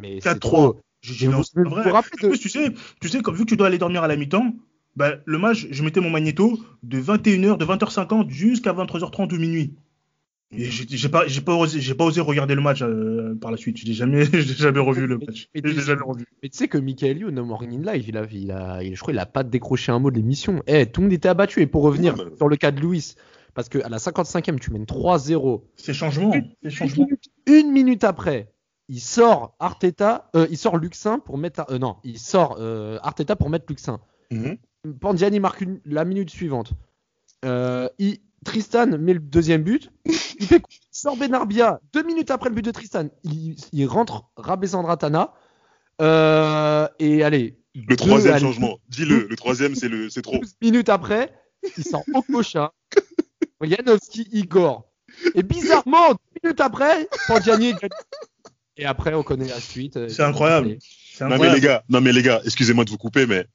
Mais 0.00 0.18
c'est 0.20 0.28
4-3. 0.30 0.38
trop. 0.40 0.80
J'ai 1.02 1.14
dit 1.14 1.26
Mais 1.26 1.32
non, 1.32 1.38
vous- 1.38 1.44
c'est 1.44 1.60
vrai. 1.62 1.90
vous 1.90 2.00
de- 2.22 2.28
plus, 2.28 2.38
tu 2.38 2.48
sais, 2.48 2.72
tu 3.00 3.08
sais, 3.08 3.20
comme 3.22 3.34
vu 3.34 3.44
que 3.44 3.50
tu 3.50 3.56
dois 3.56 3.66
aller 3.66 3.78
dormir 3.78 4.02
à 4.02 4.08
la 4.08 4.16
mi-temps, 4.16 4.54
bah, 4.96 5.16
le 5.24 5.38
match, 5.38 5.66
je 5.70 5.82
mettais 5.84 6.00
mon 6.00 6.10
magnéto 6.10 6.58
de 6.82 6.98
21h, 6.98 7.58
de 7.58 7.64
20h50 7.64 8.30
jusqu'à 8.30 8.72
23h30 8.72 9.32
ou 9.34 9.38
minuit. 9.38 9.74
Et 10.56 10.66
j'ai 10.70 10.86
j'ai 10.88 11.08
pas, 11.08 11.26
j'ai 11.26 11.40
pas 11.40 11.54
osé, 11.56 11.80
j'ai 11.80 11.94
pas 11.94 12.04
osé 12.04 12.20
regarder 12.20 12.54
le 12.54 12.60
match 12.60 12.80
euh, 12.82 13.34
par 13.40 13.50
la 13.50 13.56
suite. 13.56 13.76
Je 13.78 13.86
l'ai 13.86 13.92
jamais, 13.92 14.24
je 14.24 14.36
l'ai 14.36 14.42
jamais 14.54 14.78
revu 14.78 15.06
le 15.06 15.18
match. 15.18 15.48
mais 15.54 15.60
Je 15.64 15.70
tu- 15.74 15.80
jamais 15.80 16.02
revu. 16.02 16.24
Mais 16.42 16.48
tu 16.48 16.56
sais 16.56 16.68
que 16.68 16.78
Michael 16.78 17.18
Youn, 17.18 17.34
No 17.34 17.44
Morning 17.44 17.80
in 17.84 17.92
Live, 17.92 18.04
il 18.08 18.16
a, 18.16 18.24
il 18.30 18.50
a, 18.52 18.82
il- 18.84 18.94
je 18.94 19.00
crois 19.00 19.12
qu'il 19.12 19.18
a 19.18 19.26
pas 19.26 19.42
décroché 19.42 19.90
un 19.90 19.98
mot 19.98 20.10
de 20.12 20.16
l'émission. 20.16 20.62
Eh, 20.68 20.86
tout 20.86 21.00
le 21.00 21.06
monde 21.08 21.12
était 21.12 21.28
abattu. 21.28 21.60
Et 21.60 21.66
pour 21.66 21.82
revenir 21.82 22.16
Ouais, 22.16 22.24
sur 22.36 22.48
le 22.48 22.56
cas 22.56 22.70
de 22.70 22.80
Louis, 22.80 23.14
parce 23.54 23.68
que 23.68 23.78
à 23.84 23.88
la 23.88 23.98
55e, 23.98 24.60
tu 24.60 24.70
mènes 24.70 24.84
3-0. 24.86 25.64
Ces 25.76 25.92
changements, 25.92 26.30
ces 26.32 26.38
Une 26.62 26.70
changements. 26.70 27.04
minute, 27.06 27.24
une 27.46 27.72
minute 27.72 28.04
après, 28.04 28.52
il 28.88 29.00
sort 29.00 29.54
Arteta, 29.60 30.30
euh, 30.36 30.46
il 30.50 30.58
sort 30.58 30.76
Luxin 30.76 31.18
pour 31.18 31.38
mettre, 31.38 31.64
euh, 31.70 31.78
non, 31.78 31.96
il 32.04 32.18
sort 32.18 32.56
euh, 32.58 32.98
Arteta 33.02 33.36
pour 33.36 33.50
mettre 33.50 33.66
Luxin. 33.68 34.00
Mhm. 34.30 34.58
Pandiani 35.00 35.40
marque 35.40 35.60
une- 35.62 35.80
la 35.86 36.04
minute 36.04 36.30
suivante. 36.30 36.72
Il- 37.98 38.18
Tristan 38.44 38.98
met 38.98 39.14
le 39.14 39.20
deuxième 39.20 39.62
but. 39.62 39.90
Il 40.04 40.46
fait 40.46 40.56
il 40.70 40.78
sort 40.90 41.16
Benarbia. 41.16 41.80
Deux 41.94 42.02
minutes 42.02 42.30
après 42.30 42.50
le 42.50 42.54
but 42.54 42.60
de 42.62 42.70
Tristan, 42.72 43.08
il, 43.22 43.56
il 43.72 43.86
rentre 43.86 44.24
Rabesandra 44.36 44.98
Tana. 44.98 45.32
Et 46.98 47.22
allez. 47.24 47.58
Le 47.74 47.86
deux- 47.86 47.96
troisième 47.96 48.34
allez, 48.34 48.44
changement. 48.44 48.78
Dis-le, 48.90 49.26
le 49.28 49.36
troisième, 49.36 49.74
c'est 49.74 49.88
le, 49.88 50.10
c'est 50.10 50.20
trop. 50.20 50.36
12 50.38 50.56
minutes 50.60 50.90
après, 50.90 51.32
il 51.78 51.84
sort 51.84 52.02
Okocha, 52.12 52.74
Janowski, 53.62 54.28
Igor. 54.32 54.92
Et 55.34 55.42
bizarrement, 55.42 56.10
10 56.12 56.18
minutes 56.44 56.60
après, 56.60 57.08
Pandiani. 57.26 57.72
Et 58.76 58.84
après, 58.86 59.14
on 59.14 59.22
connaît 59.22 59.48
la 59.48 59.60
suite. 59.60 60.08
C'est 60.08 60.22
incroyable. 60.22 60.68
Non 60.68 60.76
mais 61.28 61.34
incroyable. 61.34 61.56
les 61.56 61.60
gars, 61.62 61.84
non 61.88 62.00
mais 62.00 62.12
les 62.12 62.22
gars, 62.22 62.40
excusez-moi 62.44 62.84
de 62.84 62.90
vous 62.90 62.96
couper, 62.98 63.26
mais 63.26 63.46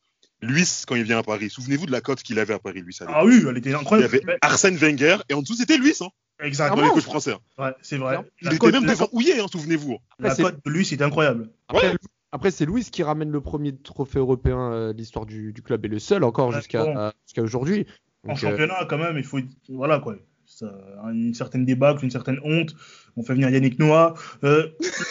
Luis 0.42 0.84
quand 0.88 0.96
il 0.96 1.04
vient 1.04 1.18
à 1.20 1.24
Paris, 1.24 1.50
souvenez-vous 1.50 1.86
de 1.88 1.92
la 1.92 2.00
cote 2.02 2.24
qu'il 2.24 2.40
avait 2.40 2.54
à 2.54 2.60
Paris, 2.60 2.82
Luis. 2.82 2.96
à. 3.02 3.06
Ah 3.10 3.26
oui, 3.26 3.44
elle 3.48 3.58
était 3.58 3.70
Il 3.70 3.74
y 3.74 3.76
incroyable. 3.76 4.16
avait 4.24 4.38
Arsène 4.42 4.78
Wenger 4.78 5.18
et 5.28 5.34
en 5.34 5.42
dessous 5.42 5.56
c'était 5.56 5.78
Luis, 5.78 5.96
hein, 6.02 6.08
Exact. 6.42 6.74
dans 6.76 6.82
les 6.82 6.90
coachs 6.90 7.04
français. 7.04 7.34
hein. 7.34 7.40
Ouais, 7.64 7.74
c'est 7.82 7.98
vrai. 7.98 8.18
Il 8.42 8.48
La 8.48 8.54
était 8.54 8.72
même 8.72 8.86
devant 8.86 9.10
Houillet, 9.12 9.40
hein, 9.42 9.48
souvenez-vous. 9.52 9.98
La 10.20 10.34
cote 10.36 10.64
de 10.66 10.72
lui, 10.72 10.86
c'était 10.86 11.04
incroyable. 11.04 11.50
Après, 11.68 11.94
après, 12.32 12.52
c'est 12.52 12.66
Louis 12.66 12.86
qui 12.86 13.04
ramène 13.04 13.32
le 13.32 13.42
premier 13.42 13.76
trophée 13.76 14.20
européen 14.20 14.72
euh, 14.72 14.94
de 14.94 14.98
l'histoire 15.00 15.26
du, 15.26 15.52
du 15.52 15.62
club 15.64 15.84
et 15.84 15.90
le 15.90 16.00
seul 16.00 16.24
encore 16.24 16.50
Ouais, 16.50 16.56
jusqu'à 16.58 16.86
bon. 16.86 17.12
aujourd'hui. 17.44 17.88
En 18.28 18.34
euh, 18.34 18.36
championnat, 18.36 18.86
quand 18.88 18.98
même, 19.00 19.18
il 19.18 19.24
faut. 19.24 19.40
Voilà, 19.68 20.00
quoi. 20.00 20.16
Ça, 20.46 20.68
une 21.12 21.34
certaine 21.34 21.66
débâcle, 21.66 22.04
une 22.06 22.12
certaine 22.12 22.40
honte. 22.44 22.74
On 23.20 23.24
fait 23.24 23.34
venir 23.34 23.50
Yannick 23.50 23.78
Noah. 23.80 24.14
Euh... 24.46 24.68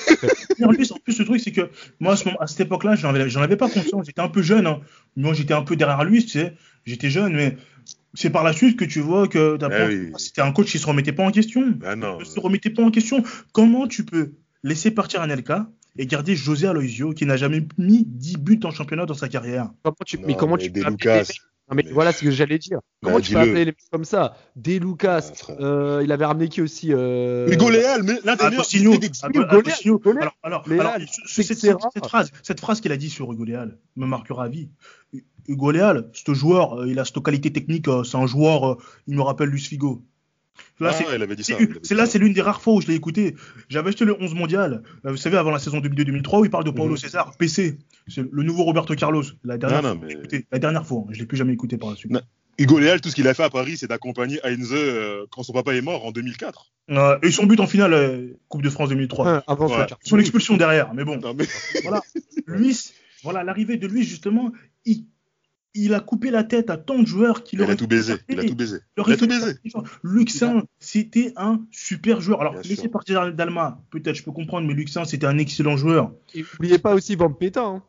en, 0.63 0.69
plus, 0.69 0.91
en 0.93 0.97
plus, 0.97 1.19
le 1.19 1.25
truc, 1.27 1.41
c'est 1.41 1.53
que 1.53 1.71
moi, 2.01 2.15
à, 2.15 2.17
ce 2.17 2.25
moment- 2.25 2.41
à 2.41 2.47
cette 2.47 2.61
époque-là, 2.61 2.97
j'en 2.97 3.11
avais, 3.11 3.29
j'en 3.29 3.43
avais 3.43 3.57
pas 3.57 3.69
conscience. 3.69 4.07
J'étais 4.07 4.23
un 4.23 4.29
peu 4.29 4.41
jeune. 4.43 4.67
Hein. 4.67 4.81
Moi, 5.17 5.35
j'étais 5.35 5.53
un 5.55 5.63
peu 5.63 5.77
derrière 5.77 6.03
lui, 6.05 6.25
tu 6.25 6.31
sais. 6.31 6.55
J'étais 6.87 7.11
jeune, 7.11 7.35
mais 7.35 7.57
c'est 8.15 8.31
par 8.31 8.45
la 8.45 8.55
suite 8.55 8.79
que 8.79 8.87
tu 8.87 9.01
vois 9.01 9.29
que 9.29 9.59
Eh 9.61 9.87
oui. 9.87 10.13
c'était 10.17 10.41
un 10.41 10.53
coach 10.53 10.71
qui 10.71 10.79
se 10.79 10.87
remettait 10.87 11.13
pas 11.13 11.23
en 11.25 11.31
question. 11.31 11.79
Ah 11.85 11.97
non. 11.97 12.19
ne 12.19 12.25
se 12.25 12.41
remettait 12.41 12.71
pas 12.71 12.83
en 12.83 12.91
question. 12.91 13.23
Comment 13.53 13.87
tu 13.87 14.05
peux 14.05 14.33
laisser 14.63 14.91
partir 14.91 15.21
Anelka 15.21 15.69
et 15.99 16.07
garder 16.07 16.35
José 16.35 16.67
Aloisio 16.67 17.13
qui 17.13 17.27
n'a 17.27 17.37
jamais 17.37 17.67
mis 17.77 18.05
10 18.07 18.39
buts 18.39 18.61
en 18.65 18.71
championnat 18.71 19.05
dans 19.05 19.15
sa 19.15 19.29
carrière? 19.29 19.71
Comment 19.83 19.97
tu, 20.07 20.19
mais 20.19 20.35
comment 20.35 20.57
mais 20.57 20.63
tu 20.63 20.73
peux 20.73 20.89
Lucas. 20.89 21.25
Non, 21.71 21.77
mais 21.77 21.83
mais- 21.85 21.93
voilà 21.93 22.13
ce 22.13 22.23
que 22.23 22.31
j'allais 22.31 22.59
dire. 22.59 22.81
Comment 23.03 23.17
Bah, 23.17 23.23
tu 23.23 23.33
peux 23.33 23.39
appeler 23.41 23.65
les 23.67 23.73
mecs 23.73 23.77
comme 23.93 24.05
ça? 24.05 24.35
Des 24.57 24.79
Lucas. 24.79 25.31
Ah, 25.49 25.53
euh, 25.61 26.01
il 26.03 26.11
avait 26.13 26.25
ramené 26.25 26.49
qui 26.49 26.63
aussi 26.63 26.93
euh... 26.93 27.47
Hugo 27.51 27.69
Léal, 27.71 28.03
mais 28.03 28.15
l'un 28.25 28.37
des 28.37 28.45
meilleurs. 28.45 28.53
Agostinho. 28.53 28.93
Hugo 28.95 30.13
Léal. 30.13 30.23
Alors, 30.23 30.35
alors, 30.43 30.69
Léal, 30.69 30.87
alors, 30.87 31.09
ce- 31.27 31.43
c'est 31.43 31.55
cette, 31.55 31.79
phrase, 32.07 32.31
cette 32.43 32.61
phrase 32.61 32.81
qu'il 32.81 32.93
a 32.93 32.97
dit 32.97 33.11
sur 33.11 33.31
Hugo 33.33 33.45
Léal 33.45 33.79
me 33.97 34.07
marquera 34.07 34.45
à 34.45 34.49
vie. 34.49 34.71
Hugo 35.47 35.71
Léal, 35.71 36.11
ce 36.13 36.35
joueur, 36.35 36.81
euh, 36.81 36.89
il 36.89 36.99
a 36.99 37.05
cette 37.05 37.23
qualité 37.23 37.53
technique, 37.53 37.89
euh, 37.89 38.05
c'est 38.05 38.17
un 38.19 38.27
joueur, 38.27 38.73
euh, 38.73 38.79
il 39.07 39.17
me 39.17 39.23
rappelle 39.23 39.49
Luis 39.49 39.61
Figo. 39.63 40.03
Là, 40.81 40.91
Ah, 40.91 40.93
c'est- 40.93 41.07
ouais, 41.07 41.17
il 41.17 41.23
avait 41.23 41.35
dit 41.37 41.45
ça. 41.45 41.55
C'est 41.57 41.63
il 41.63 41.65
avait 41.71 41.73
dit 41.75 41.81
c'est 41.83 41.95
là, 41.95 42.07
c'est 42.07 42.19
l'une 42.19 42.33
des 42.33 42.41
rares 42.43 42.61
fois 42.61 42.75
où 42.75 42.81
je 42.81 42.87
l'ai 42.87 42.95
écouté. 42.95 43.35
J'avais 43.69 43.89
acheté 43.89 44.05
le 44.05 44.17
11 44.21 44.35
mondial, 44.35 44.83
euh, 45.05 45.11
vous 45.11 45.17
savez, 45.17 45.37
avant 45.37 45.51
la 45.51 45.59
saison 45.59 45.79
2002-2003, 45.81 46.41
où 46.41 46.45
il 46.45 46.51
parle 46.51 46.65
de 46.65 46.71
Paulo 46.71 46.93
Mhm. 46.93 46.97
César, 46.99 47.37
PC. 47.37 47.79
C'est 48.07 48.25
le 48.31 48.43
nouveau 48.43 48.65
Roberto 48.65 48.95
Carlos. 48.95 49.25
La 49.45 49.59
dernière, 49.59 49.83
Non, 49.83 49.89
non, 49.91 49.95
fois, 49.97 50.05
mais- 50.05 50.11
je 50.13 50.17
l'ai 50.17 50.21
écouté. 50.21 50.47
la 50.53 50.59
dernière 50.59 50.87
fois, 50.87 51.05
hein, 51.07 51.11
je 51.13 51.19
l'ai 51.21 51.27
plus 51.27 51.37
jamais 51.37 51.53
écouté 51.53 51.77
par 51.79 51.91
la 51.91 51.97
suite. 51.97 52.13
Hugo 52.61 52.79
Léal, 52.81 53.01
tout 53.01 53.09
ce 53.09 53.15
qu'il 53.15 53.29
a 53.29 53.35
fait 53.35 53.45
à 53.45 53.51
Paris, 53.51 53.77
c'est 53.77 53.87
d'accompagner 53.87 54.41
Heinze 54.45 54.71
euh, 54.73 55.27
quand 55.31 55.45
son 55.45 55.53
papa 55.53 55.75
est 55.75 55.81
mort 55.81 56.05
en 56.05 56.11
2004. 56.11 56.73
Euh, 56.91 57.17
et 57.23 57.31
son 57.31 57.47
but 57.47 57.61
en 57.61 57.69
finale, 57.69 57.93
euh, 57.93 58.33
Coupe 58.49 58.63
de 58.63 58.71
France 58.71 58.89
2003. 58.89 59.29
Hein, 59.29 59.43
avant 59.47 59.69
Ouais. 59.69 59.87
son 60.03 60.19
expulsion 60.19 60.57
derrière, 60.57 60.93
mais 60.93 61.05
bon. 61.05 61.19
Non, 61.19 61.35
mais... 61.39 61.45
voilà. 61.85 62.01
Luis, 62.47 62.91
voilà, 63.23 63.45
l'arrivée 63.45 63.77
de 63.77 63.87
Luis, 63.87 64.03
justement, 64.05 64.51
il, 64.85 65.05
il 65.75 65.95
a 65.95 66.01
coupé 66.01 66.31
la 66.31 66.45
tête 66.45 66.71
à 66.71 66.77
tant 66.77 66.99
de 66.99 67.07
joueurs 67.07 67.45
qu'il 67.45 67.59
Il 67.59 67.63
aurait 67.63 67.75
a 67.75 67.77
tout 67.77 67.87
baisé. 67.87 68.15
Il 68.29 68.41
a 68.41 68.45
tout 68.45 68.55
baisé. 68.55 68.79
il 68.97 69.01
aurait 69.01 69.13
Il 69.13 69.15
a 69.15 69.17
tout 69.19 69.27
baisé. 69.27 69.53
Luxin, 70.03 70.63
c'était 70.79 71.33
un 71.37 71.61
super 71.71 72.21
joueur. 72.21 72.41
Alors, 72.41 72.53
Bien 72.55 72.63
laissez 72.63 72.83
sûr. 72.83 72.91
partir 72.91 73.33
Dalma, 73.33 73.81
peut-être 73.91 74.17
je 74.17 74.23
peux 74.23 74.33
comprendre, 74.33 74.67
mais 74.67 74.75
Luxin, 74.75 75.05
c'était 75.05 75.27
un 75.27 75.39
excellent 75.39 75.77
joueur. 75.77 76.13
Et 76.35 76.43
n'oubliez 76.43 76.79
pas 76.79 76.95
aussi 76.95 77.15
Van 77.17 77.33
Peta. 77.33 77.65
Hein. 77.65 77.83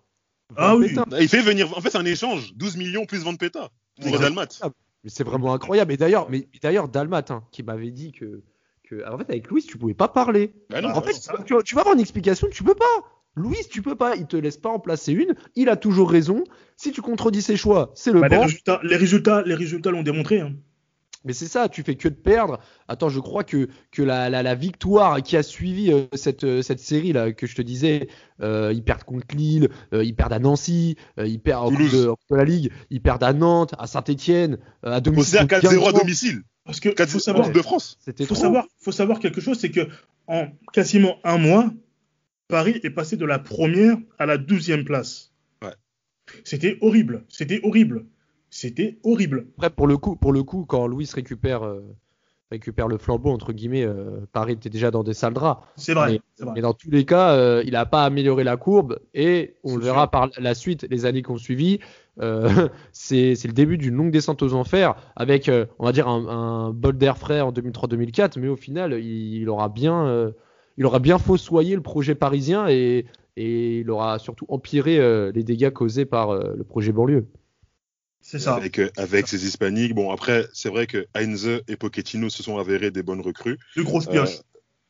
Ah 0.55 0.75
oui. 0.75 0.89
Peta. 0.89 1.05
Il 1.19 1.29
fait 1.29 1.41
venir. 1.41 1.75
En 1.77 1.81
fait, 1.81 1.89
c'est 1.91 1.97
un 1.97 2.05
échange. 2.05 2.53
12 2.55 2.77
millions 2.77 3.05
plus 3.05 3.23
Van 3.23 3.35
Peta 3.35 3.69
pour. 4.01 4.19
Dalmat. 4.19 4.47
Mais 5.03 5.09
c'est 5.09 5.23
vraiment 5.23 5.53
incroyable. 5.53 5.93
Et 5.93 5.97
d'ailleurs, 5.97 6.29
mais 6.29 6.47
d'ailleurs 6.61 6.89
Dalmat 6.89 7.25
hein, 7.29 7.43
qui 7.51 7.63
m'avait 7.63 7.91
dit 7.91 8.11
que, 8.11 8.43
que 8.83 9.07
en 9.09 9.17
fait 9.17 9.29
avec 9.29 9.47
Louis 9.49 9.63
tu 9.63 9.77
pouvais 9.77 9.93
pas 9.93 10.09
parler. 10.09 10.53
Bah 10.69 10.81
non, 10.81 10.89
Ah, 10.93 10.97
En 10.97 11.01
fait, 11.01 11.13
tu, 11.45 11.53
tu 11.63 11.75
vas 11.75 11.81
avoir 11.81 11.95
une 11.95 12.01
explication, 12.01 12.47
tu 12.51 12.63
peux 12.63 12.75
pas. 12.75 12.85
Louis, 13.35 13.57
tu 13.71 13.81
peux 13.81 13.95
pas. 13.95 14.15
Il 14.15 14.25
te 14.27 14.35
laisse 14.37 14.57
pas 14.57 14.69
en 14.69 14.79
placer 14.79 15.13
une. 15.13 15.35
Il 15.55 15.69
a 15.69 15.75
toujours 15.77 16.09
raison. 16.11 16.43
Si 16.75 16.91
tu 16.91 17.01
contredis 17.01 17.41
ses 17.41 17.57
choix, 17.57 17.91
c'est 17.95 18.11
le 18.11 18.19
Bah, 18.21 18.27
les, 18.27 18.37
résultats, 18.37 18.79
les 18.83 18.95
résultats, 18.95 19.43
les 19.45 19.55
résultats 19.55 19.91
l'ont 19.91 20.03
démontré. 20.03 20.41
hein. 20.41 20.53
Mais 21.25 21.33
c'est 21.33 21.47
ça, 21.47 21.67
tu 21.67 21.83
fais 21.83 21.95
que 21.95 22.07
de 22.07 22.13
perdre. 22.15 22.59
Attends, 22.87 23.09
je 23.09 23.19
crois 23.19 23.43
que, 23.43 23.67
que 23.91 24.01
la, 24.01 24.29
la, 24.29 24.41
la 24.41 24.55
victoire 24.55 25.21
qui 25.21 25.35
a 25.35 25.43
suivi 25.43 25.91
euh, 25.91 26.05
cette, 26.13 26.45
euh, 26.45 26.61
cette 26.61 26.79
série 26.79 27.11
là 27.11 27.33
que 27.33 27.45
je 27.45 27.55
te 27.55 27.61
disais, 27.61 28.07
euh, 28.41 28.71
ils 28.73 28.83
perdent 28.83 29.03
contre 29.03 29.35
Lille, 29.35 29.67
euh, 29.93 30.01
ils 30.05 30.15
perdent 30.15 30.31
à 30.31 30.39
Nancy, 30.39 30.95
euh, 31.19 31.27
ils 31.27 31.41
perdent 31.41 31.65
en 31.65 31.69
coupe 31.71 31.77
Toulouse. 31.77 32.03
de, 32.05 32.07
en 32.07 32.15
Coupe 32.15 32.29
de 32.31 32.35
la 32.37 32.45
Ligue, 32.45 32.71
ils 32.89 33.01
perdent 33.01 33.23
à 33.25 33.33
Nantes, 33.33 33.75
à 33.77 33.85
Saint-Etienne, 33.85 34.59
à 34.81 35.01
domicile. 35.01 35.39
CR 35.39 35.59
contre 35.59 35.67
4-0 35.67 35.89
à 35.89 35.91
domicile. 35.91 36.41
Parce 36.63 36.79
que 36.79 36.87
4 36.87 37.09
faut 37.09 37.19
savoir, 37.19 37.51
de 37.51 37.61
France. 37.61 37.97
Faut 38.25 38.35
savoir, 38.35 38.65
faut 38.79 38.91
savoir 38.93 39.19
quelque 39.19 39.41
chose, 39.41 39.59
c'est 39.59 39.71
que 39.71 39.89
en 40.27 40.47
quasiment 40.71 41.17
un 41.25 41.37
mois, 41.37 41.69
Paris 42.49 42.79
est 42.83 42.89
passé 42.89 43.15
de 43.15 43.25
la 43.25 43.39
première 43.39 43.95
à 44.17 44.25
la 44.25 44.37
douzième 44.37 44.83
place. 44.83 45.31
Ouais. 45.61 45.73
C'était 46.43 46.77
horrible. 46.81 47.23
C'était 47.29 47.61
horrible. 47.63 48.05
C'était 48.49 48.99
horrible. 49.03 49.45
Après, 49.57 49.69
pour 49.69 49.87
le 49.87 49.97
coup, 49.97 50.15
pour 50.15 50.33
le 50.33 50.41
coup, 50.43 50.65
quand 50.67 50.87
Louis 50.87 51.07
récupère, 51.13 51.63
euh, 51.63 51.81
récupère 52.49 52.87
le 52.87 52.97
flambeau 52.97 53.29
entre 53.29 53.53
guillemets, 53.53 53.83
euh, 53.85 54.21
Paris 54.33 54.53
était 54.53 54.71
déjà 54.71 54.89
dans 54.89 55.03
des 55.03 55.13
sales 55.13 55.33
draps. 55.35 55.63
C'est 55.75 55.93
vrai. 55.93 56.13
Mais, 56.13 56.21
c'est 56.35 56.43
vrai. 56.45 56.53
mais 56.55 56.61
dans 56.61 56.73
tous 56.73 56.89
les 56.89 57.05
cas, 57.05 57.33
euh, 57.33 57.61
il 57.65 57.73
n'a 57.73 57.85
pas 57.85 58.03
amélioré 58.03 58.43
la 58.43 58.57
courbe 58.57 58.99
et 59.13 59.55
on 59.63 59.69
C'est 59.69 59.75
le 59.77 59.81
verra 59.83 60.09
par 60.09 60.29
la 60.39 60.55
suite, 60.55 60.87
les 60.89 61.05
années 61.05 61.21
qui 61.21 61.29
ont 61.29 61.37
suivi. 61.37 61.79
euh, 62.19 62.67
c'est 62.91 63.35
c'est 63.35 63.47
le 63.47 63.53
début 63.53 63.77
d'une 63.77 63.93
longue 63.93 64.11
descente 64.11 64.41
aux 64.41 64.55
enfers 64.55 64.95
avec, 65.15 65.47
euh, 65.49 65.67
on 65.77 65.85
va 65.85 65.91
dire, 65.91 66.07
un, 66.07 66.27
un 66.27 66.69
bol 66.71 66.97
d'air 66.97 67.19
frais 67.19 67.41
en 67.41 67.51
2003-2004, 67.51 68.39
mais 68.39 68.47
au 68.47 68.55
final, 68.55 68.93
il, 68.99 69.35
il 69.43 69.49
aura 69.49 69.69
bien, 69.69 70.07
euh, 70.07 70.31
il 70.77 70.85
aura 70.85 70.99
bien 70.99 71.17
fossoyé 71.19 71.75
le 71.75 71.81
projet 71.81 72.15
parisien 72.15 72.67
et, 72.69 73.05
et 73.37 73.79
il 73.79 73.89
aura 73.89 74.19
surtout 74.19 74.45
empiré 74.49 74.97
euh, 74.99 75.31
les 75.33 75.43
dégâts 75.43 75.69
causés 75.71 76.05
par 76.05 76.29
euh, 76.31 76.53
le 76.57 76.63
projet 76.63 76.91
banlieue. 76.91 77.27
C'est 78.21 78.39
ça. 78.39 78.55
Avec, 78.55 78.79
euh, 78.79 78.89
avec 78.97 79.27
ces 79.27 79.45
hispaniques. 79.45 79.95
Bon, 79.95 80.11
après, 80.11 80.45
c'est 80.53 80.69
vrai 80.69 80.87
que 80.87 81.07
Heinze 81.15 81.49
et 81.67 81.75
Pochettino 81.77 82.29
se 82.29 82.43
sont 82.43 82.57
avérés 82.57 82.91
des 82.91 83.01
bonnes 83.01 83.21
recrues. 83.21 83.57
De 83.75 83.81
grosses 83.81 84.07
Euh, 84.07 84.11
pioches. 84.11 84.39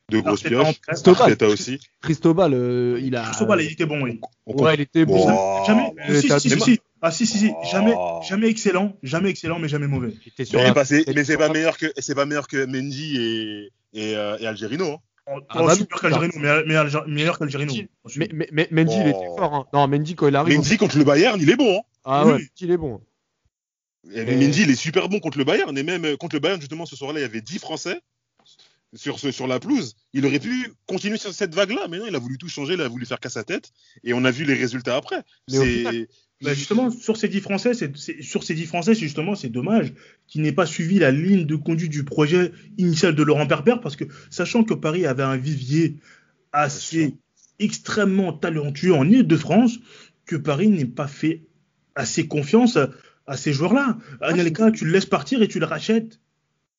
de 0.10 0.20
grosses 0.20 0.42
pioches. 0.42 0.82
Cristobal. 0.82 1.22
Arteta 1.22 1.48
aussi. 1.48 1.80
Cristobal, 2.02 2.54
euh, 2.56 3.00
il 3.02 3.16
a. 3.16 3.22
Cristobal, 3.24 3.62
il 3.62 3.72
était 3.72 3.86
bon, 3.86 4.02
oui. 4.02 4.20
On 4.48 4.62
Ouais, 4.62 4.74
il 4.74 4.82
était 4.82 5.06
bon. 5.06 5.26
Bon. 5.28 5.64
Jamais, 5.66 5.94
mais 5.96 6.20
si, 6.22 6.28
si, 6.40 6.60
si. 6.60 6.80
Ah, 7.02 7.12
si, 7.12 7.26
si, 7.28 7.38
si. 7.38 7.52
Oh. 7.56 7.64
Jamais, 7.72 7.94
jamais 8.28 8.48
excellent. 8.48 8.98
Jamais 9.04 9.30
excellent, 9.30 9.60
mais 9.60 9.68
jamais 9.70 9.88
mauvais. 9.88 10.10
Sur 10.44 10.60
Mais, 10.60 10.74
la- 10.74 10.84
c'est- 10.86 11.06
mais 11.16 11.24
c'est 11.24 11.38
pas 11.38 11.50
meilleur 11.50 11.78
que 11.78 11.86
c'est 12.00 12.16
pas 12.16 12.26
meilleur 12.26 12.48
que 12.48 12.66
Mendy 12.66 13.16
et 13.18 13.70
et, 13.94 14.16
euh, 14.18 14.38
et 14.40 14.48
Algerino. 14.48 14.86
hein. 14.94 14.98
Oh, 15.32 15.40
Ah 15.50 15.58
oh, 15.62 15.68
bah 15.68 15.76
super 15.76 16.00
qu'Algerino, 16.02 16.34
Alger- 16.48 17.04
meilleur 17.08 17.38
qu'Algerino. 17.38 17.74
Mais, 18.16 18.30
mais, 18.34 18.48
mais 18.52 18.68
Mendy, 18.72 18.96
il 18.96 19.04
Oh. 19.14 19.18
était 19.20 19.38
fort. 19.38 19.54
Hein. 19.54 19.66
Non, 19.74 19.88
Mendy, 19.88 20.16
quand 20.16 20.28
il 20.28 20.36
arrive. 20.36 20.56
Mendy 20.58 20.78
contre 20.78 20.98
le 20.98 21.04
Bayern, 21.04 21.40
il 21.40 21.50
est 21.50 21.56
bon. 21.56 21.78
hein. 21.78 21.82
Ah 22.04 22.26
Oui. 22.26 22.32
ouais, 22.32 22.38
Mendy, 22.40 22.50
il 22.62 22.72
est 22.72 22.78
bon. 22.78 23.02
Et 24.14 24.24
Mais- 24.26 24.36
Mendy, 24.36 24.62
il 24.64 24.70
est 24.72 24.76
super 24.76 25.08
bon 25.10 25.20
contre 25.20 25.38
le 25.38 25.44
Bayern. 25.44 25.78
Et 25.78 25.84
même 25.84 26.06
euh, 26.06 26.18
contre 26.18 26.36
le 26.36 26.40
Bayern, 26.40 26.60
justement, 26.60 26.86
ce 26.86 26.96
soir-là, 26.96 27.20
il 27.20 27.24
y 27.24 27.26
avait 27.26 27.42
10 27.42 27.60
Français 27.60 28.02
sur, 28.96 29.20
ce, 29.20 29.32
sur 29.32 29.46
la 29.46 29.60
pelouse. 29.60 29.96
Il 30.14 30.26
aurait 30.26 30.40
pu 30.40 30.74
continuer 30.88 31.18
sur 31.18 31.32
cette 31.34 31.54
vague-là, 31.54 31.88
mais 31.90 32.00
non, 32.00 32.06
il 32.08 32.16
a 32.16 32.20
voulu 32.20 32.38
tout 32.40 32.48
changer, 32.50 32.74
il 32.74 32.82
a 32.82 32.88
voulu 32.88 33.06
faire 33.06 33.20
casse 33.20 33.38
à 33.38 33.44
tête. 33.44 33.70
Et 34.04 34.14
on 34.14 34.26
a 34.26 34.32
vu 34.32 34.46
les 34.46 34.56
résultats 34.56 34.96
après. 34.96 35.22
Mais 35.52 35.58
au 35.60 35.64
C'est- 35.64 35.76
final- 35.78 36.08
Bah, 36.42 36.54
justement, 36.54 36.90
sur 36.90 37.18
ces 37.18 37.28
10 37.28 37.42
Français, 37.42 37.74
c'est, 37.74 37.92
sur 38.22 38.44
ces 38.44 38.54
10 38.54 38.66
Français, 38.68 38.94
c'est 38.94 39.02
justement, 39.02 39.36
c'est 39.36 39.50
dommage 39.50 39.94
qu'il 40.28 40.42
n'ait 40.42 40.54
pas 40.54 40.66
suivi 40.66 40.98
la 41.00 41.12
ligne 41.12 41.46
de 41.46 41.56
conduite 41.56 41.92
du 41.92 42.06
projet 42.06 42.52
initial 42.78 43.14
de 43.14 43.24
Laurent 43.24 43.46
Perper, 43.46 43.76
parce 43.82 43.96
que 43.98 44.06
sachant 44.30 44.64
que 44.64 44.74
Paris 44.74 45.06
avait 45.06 45.24
un 45.24 45.36
vivier 45.36 45.98
assez 46.54 47.18
extrêmement 47.60 48.32
talentueux 48.32 48.94
en 48.94 49.10
Ile-de-France, 49.10 49.80
que 50.26 50.38
Paris 50.38 50.70
n'ait 50.70 50.86
pas 50.86 51.08
fait 51.08 51.44
assez 51.96 52.28
confiance 52.28 52.78
à, 52.78 52.90
à 53.28 53.36
ces 53.36 53.52
joueurs-là. 53.52 53.98
Anelka, 54.22 54.72
tu 54.72 54.86
le 54.86 54.92
laisses 54.92 55.06
partir 55.06 55.42
et 55.42 55.48
tu 55.50 55.60
le 55.60 55.66
rachètes 55.66 56.22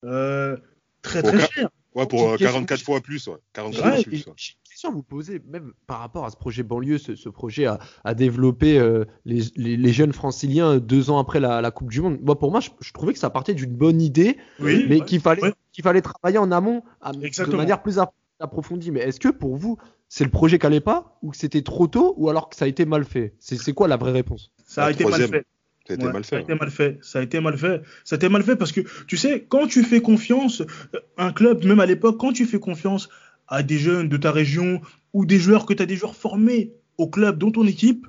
euh, 0.05 0.57
très 1.03 1.23
très 1.23 1.39
cher. 1.53 1.69
Ouais, 1.95 2.07
pour 2.07 2.29
euh, 2.31 2.33
Petite 2.35 2.47
44 2.47 2.83
fois 2.83 3.01
plus. 3.01 3.27
Ouais. 3.27 3.37
44 3.53 3.85
Ouais, 3.85 3.95
fois 3.97 4.05
plus. 4.05 4.27
ouais. 4.27 4.33
Question 4.81 4.91
à 4.91 4.95
vous 4.95 5.03
poser, 5.03 5.43
même 5.47 5.73
par 5.87 5.99
rapport 5.99 6.25
à 6.25 6.31
ce 6.31 6.37
projet 6.37 6.63
banlieue, 6.63 6.97
ce, 6.97 7.15
ce 7.15 7.29
projet 7.29 7.67
à, 7.67 7.79
à 8.03 8.15
développer 8.15 8.79
euh, 8.79 9.05
les, 9.27 9.43
les- 9.57 9.77
les 9.77 9.93
jeunes 9.93 10.15
franciliens 10.15 10.79
deux 10.79 11.11
ans 11.11 11.19
après 11.19 11.39
la, 11.39 11.61
la 11.61 11.71
Coupe 11.71 11.91
du 11.91 12.01
Monde. 12.01 12.19
Moi, 12.23 12.39
pour 12.39 12.51
moi, 12.51 12.61
je, 12.61 12.71
je 12.81 12.91
trouvais 12.95 13.13
que 13.13 13.19
ça 13.19 13.29
partait 13.29 13.53
d'une 13.53 13.75
bonne 13.77 14.01
idée, 14.01 14.39
Oui, 14.59 14.87
mais 14.89 15.01
ouais. 15.01 15.05
qu'il 15.05 15.21
fallait, 15.21 15.43
ouais. 15.43 15.53
qu'il 15.73 15.85
fallait 15.85 16.01
travailler 16.01 16.39
en 16.39 16.51
amont 16.51 16.83
à- 17.03 17.13
de 17.13 17.57
manière 17.57 17.83
plus 17.83 17.99
app- 17.99 18.15
approfondie. 18.41 18.91
Mais 18.91 19.01
est-ce 19.01 19.21
que 19.21 19.29
pour 19.29 19.55
vous, 19.57 19.77
c'est 20.09 20.25
le 20.25 20.31
projet 20.31 20.59
qui 20.59 20.65
allait 20.65 20.81
pas, 20.81 21.19
ou 21.21 21.33
que 21.33 21.37
c'était 21.37 21.61
trop 21.63 21.87
tôt, 21.87 22.15
ou 22.17 22.31
alors 22.31 22.49
que 22.49 22.57
ça 22.57 22.65
a 22.65 22.69
été 22.69 22.87
mal 22.87 23.05
fait? 23.05 23.35
C'est 23.39 23.75
quoi 23.75 23.87
la 23.87 23.99
vraie 23.99 24.13
réponse? 24.13 24.51
Ça 24.65 24.85
a 24.85 24.87
La 24.87 24.93
été 24.93 25.05
mal 25.05 25.21
fait. 25.29 25.47
Ça 25.87 25.93
a 25.93 25.97
été 25.97 26.07
Ouais, 26.07 26.13
mal 26.13 26.25
Ça 26.25 26.37
a 26.37 26.39
fait. 26.39 26.45
été 26.45 26.55
mal 26.55 26.71
fait. 26.71 26.99
Ça 27.03 27.19
a 27.19 27.23
été 27.23 27.41
mal 27.41 27.59
fait. 27.59 27.83
Ça 28.05 28.15
a 28.15 28.17
été 28.17 28.29
mal 28.31 28.43
fait 28.45 28.57
parce 28.57 28.73
que, 28.73 28.81
tu 29.07 29.17
sais, 29.19 29.45
quand 29.47 29.67
tu 29.67 29.83
fais 29.83 30.01
confiance, 30.01 30.61
euh, 30.63 31.01
un 31.19 31.33
club, 31.33 31.65
même 31.65 31.81
à 31.81 31.87
l'époque, 31.87 32.17
quand 32.19 32.33
tu 32.33 32.47
fais 32.47 32.61
confiance 32.61 33.09
à 33.51 33.63
des 33.63 33.79
jeunes 33.79 34.09
de 34.09 34.17
ta 34.17 34.33
région 34.33 34.81
ou 35.13 35.27
des 35.27 35.39
joueurs 35.39 35.67
que 35.67 35.75
tu 35.75 35.83
as 35.83 35.87
des 35.87 35.97
joueurs 35.97 36.17
formés 36.17 36.73
au 36.97 37.09
club, 37.09 37.39
dans 37.39 37.51
ton 37.51 37.67
équipe, 37.67 38.07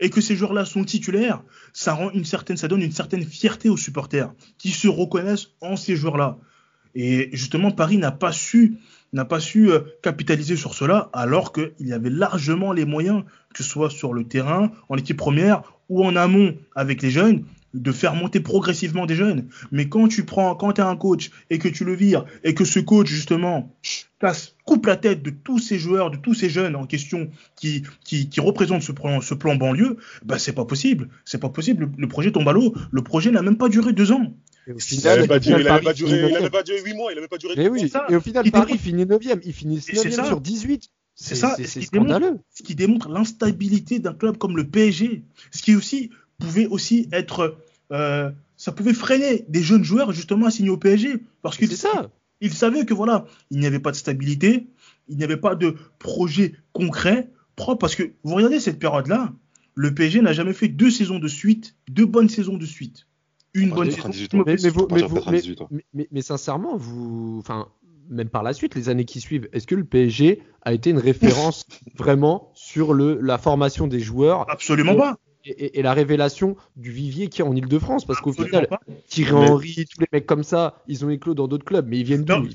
et 0.00 0.10
que 0.10 0.20
ces 0.20 0.36
joueurs-là 0.36 0.64
sont 0.64 0.84
titulaires, 0.84 1.42
ça 1.72 1.94
rend 1.94 2.10
une 2.10 2.24
certaine, 2.24 2.56
ça 2.56 2.68
donne 2.68 2.82
une 2.82 2.92
certaine 2.92 3.24
fierté 3.24 3.68
aux 3.68 3.76
supporters 3.76 4.32
qui 4.58 4.70
se 4.70 4.88
reconnaissent 4.88 5.48
en 5.60 5.76
ces 5.76 5.96
joueurs-là. 5.96 6.38
Et 6.94 7.30
justement, 7.32 7.70
Paris 7.70 7.98
n'a 7.98 8.12
pas 8.12 8.32
su, 8.32 8.76
n'a 9.12 9.24
pas 9.24 9.40
su 9.40 9.70
euh, 9.70 9.80
capitaliser 10.02 10.56
sur 10.56 10.74
cela, 10.74 11.10
alors 11.12 11.52
qu'il 11.52 11.72
y 11.80 11.92
avait 11.92 12.10
largement 12.10 12.72
les 12.72 12.84
moyens, 12.84 13.24
que 13.54 13.62
ce 13.62 13.68
soit 13.68 13.90
sur 13.90 14.12
le 14.12 14.24
terrain, 14.24 14.70
en 14.88 14.96
équipe 14.96 15.16
première 15.16 15.62
ou 15.88 16.04
en 16.04 16.16
amont 16.16 16.56
avec 16.74 17.02
les 17.02 17.10
jeunes, 17.10 17.44
de 17.74 17.92
faire 17.92 18.14
monter 18.14 18.40
progressivement 18.40 19.06
des 19.06 19.14
jeunes. 19.14 19.48
Mais 19.70 19.88
quand 19.88 20.08
tu 20.08 20.24
prends, 20.24 20.54
quand 20.54 20.72
tu 20.72 20.80
as 20.80 20.86
un 20.88 20.96
coach 20.96 21.30
et 21.50 21.58
que 21.58 21.68
tu 21.68 21.84
le 21.84 21.94
vires 21.94 22.24
et 22.44 22.54
que 22.54 22.64
ce 22.64 22.78
coach 22.80 23.08
justement 23.08 23.74
casse, 24.18 24.54
coupe 24.64 24.86
la 24.86 24.96
tête 24.96 25.22
de 25.22 25.30
tous 25.30 25.58
ces 25.58 25.78
joueurs, 25.78 26.10
de 26.10 26.16
tous 26.16 26.32
ces 26.34 26.48
jeunes 26.48 26.74
en 26.76 26.86
question 26.86 27.28
qui, 27.56 27.82
qui, 28.04 28.28
qui 28.30 28.40
représentent 28.40 28.82
ce 28.82 28.92
plan, 28.92 29.20
ce 29.20 29.34
plan 29.34 29.56
banlieue, 29.56 29.98
bah 30.24 30.38
c'est 30.38 30.54
pas 30.54 30.64
possible. 30.64 31.08
C'est 31.24 31.40
pas 31.40 31.50
possible. 31.50 31.84
Le, 31.84 31.90
le 31.98 32.08
projet 32.08 32.32
tombe 32.32 32.48
à 32.48 32.52
l'eau. 32.52 32.74
Le 32.90 33.02
projet 33.02 33.30
n'a 33.30 33.42
même 33.42 33.58
pas 33.58 33.68
duré 33.68 33.92
deux 33.92 34.10
ans. 34.12 34.32
Et 34.68 34.72
au 34.72 34.76
Il 34.76 34.80
final, 34.82 35.18
il 35.18 35.18
avait 35.18 35.26
Paris 35.68 35.84
pas 35.84 35.92
duré, 35.92 36.10
finit 36.10 36.18
il 36.18 36.24
avait 36.24 36.32
neuvième. 36.32 36.50
pas 36.50 36.62
duré 36.62 36.82
8 36.82 36.94
mois, 36.94 37.12
il 37.12 37.18
avait 37.18 37.28
pas 37.28 37.38
duré 37.38 37.54
Mais 37.56 37.68
oui, 37.68 37.90
et 38.08 38.16
au 38.16 38.20
final, 38.20 38.44
Il 38.46 38.52
Paris 38.52 38.66
démontre- 38.72 38.82
finit 38.82 39.04
9ème. 39.04 39.40
Ils 39.44 39.52
finissent 39.52 39.88
Et 39.90 39.94
c'est 39.96 40.08
9ème 40.08 40.12
ça. 40.16 40.24
sur 40.24 40.40
18. 40.40 40.88
C'est 41.18 41.34
ça, 41.34 41.54
C'est 41.56 41.62
et 41.62 41.66
ce 41.66 41.78
qui 41.80 41.86
démontre- 41.92 42.10
scandaleux. 42.10 42.38
ce 42.52 42.62
qui 42.62 42.74
démontre 42.74 43.08
l'instabilité 43.08 44.00
d'un 44.00 44.12
club 44.12 44.38
comme 44.38 44.56
le 44.56 44.64
PSG. 44.68 45.22
Ce 45.52 45.62
qui 45.62 45.74
aussi 45.76 46.10
pouvait 46.38 46.66
aussi 46.66 47.08
être, 47.12 47.56
euh, 47.92 48.30
ça 48.56 48.72
pouvait 48.72 48.94
freiner 48.94 49.44
des 49.48 49.62
jeunes 49.62 49.84
joueurs 49.84 50.12
justement 50.12 50.46
à 50.46 50.50
signer 50.50 50.70
au 50.70 50.76
PSG 50.76 51.18
parce 51.42 51.56
qu'ils 51.56 51.68
C'est 51.68 51.76
ça. 51.76 52.10
ils 52.40 52.52
savaient 52.52 52.84
que 52.84 52.94
voilà, 52.94 53.24
il 53.50 53.58
n'y 53.60 53.66
avait 53.66 53.78
pas 53.80 53.90
de 53.92 53.96
stabilité, 53.96 54.66
il 55.08 55.16
n'y 55.16 55.24
avait 55.24 55.36
pas 55.36 55.54
de 55.54 55.76
projet 55.98 56.54
concret 56.72 57.28
propre 57.56 57.78
parce 57.78 57.94
que 57.94 58.12
vous 58.24 58.34
regardez 58.34 58.60
cette 58.60 58.78
période-là, 58.78 59.32
le 59.74 59.94
PSG 59.94 60.20
n'a 60.20 60.32
jamais 60.32 60.52
fait 60.52 60.68
deux 60.68 60.90
saisons 60.90 61.18
de 61.18 61.28
suite, 61.28 61.74
deux 61.88 62.06
bonnes 62.06 62.28
saisons 62.28 62.56
de 62.56 62.66
suite. 62.66 63.06
Une 63.54 63.70
bonne 63.70 63.90
saison. 63.90 63.96
98 64.08 64.32
une 64.32 64.40
ans. 64.40 64.44
Mais, 64.46 64.52
mauvaise 64.52 64.64
mais, 64.64 64.70
saison. 64.70 64.80
vous- 64.80 64.94
mais, 64.94 65.00
partir 65.00 65.08
vous- 65.08 65.14
de 65.14 65.20
mais- 65.20 65.40
98 65.40 65.60
ans. 65.62 65.68
mais- 65.70 65.84
mais- 65.94 66.08
mais 66.10 66.22
sincèrement, 66.22 66.76
vous, 66.76 67.36
enfin, 67.40 67.68
même 68.08 68.28
par 68.28 68.42
la 68.42 68.52
suite, 68.52 68.74
les 68.74 68.88
années 68.90 69.04
qui 69.06 69.20
suivent, 69.20 69.48
est-ce 69.52 69.66
que 69.66 69.74
le 69.74 69.84
PSG 69.84 70.42
a 70.62 70.72
été 70.74 70.90
une 70.90 70.98
référence 70.98 71.64
vraiment 71.96 72.50
sur 72.54 72.92
le, 72.94 73.18
la 73.20 73.38
formation 73.38 73.86
des 73.86 74.00
joueurs 74.00 74.48
Absolument 74.50 74.94
pas. 74.96 75.16
Et, 75.46 75.82
la 75.82 75.92
révélation 75.92 76.56
du 76.76 76.90
vivier 76.90 77.28
qui 77.28 77.40
est 77.40 77.44
en 77.44 77.54
Ile-de-France 77.54 78.04
Parce 78.04 78.20
qu'au 78.20 78.32
final, 78.32 78.66
pas. 78.68 78.80
Thierry 79.08 79.32
Mais- 79.34 79.50
Henry, 79.50 79.74
tous 79.90 80.00
les 80.00 80.06
mecs 80.12 80.26
comme 80.26 80.42
ça, 80.42 80.82
ils 80.88 81.04
ont 81.04 81.10
éclos 81.10 81.34
dans 81.34 81.48
d'autres 81.48 81.64
clubs, 81.64 81.86
mais 81.88 81.98
ils 81.98 82.04
viennent 82.04 82.24
Non, 82.26 82.40
d'où 82.40 82.48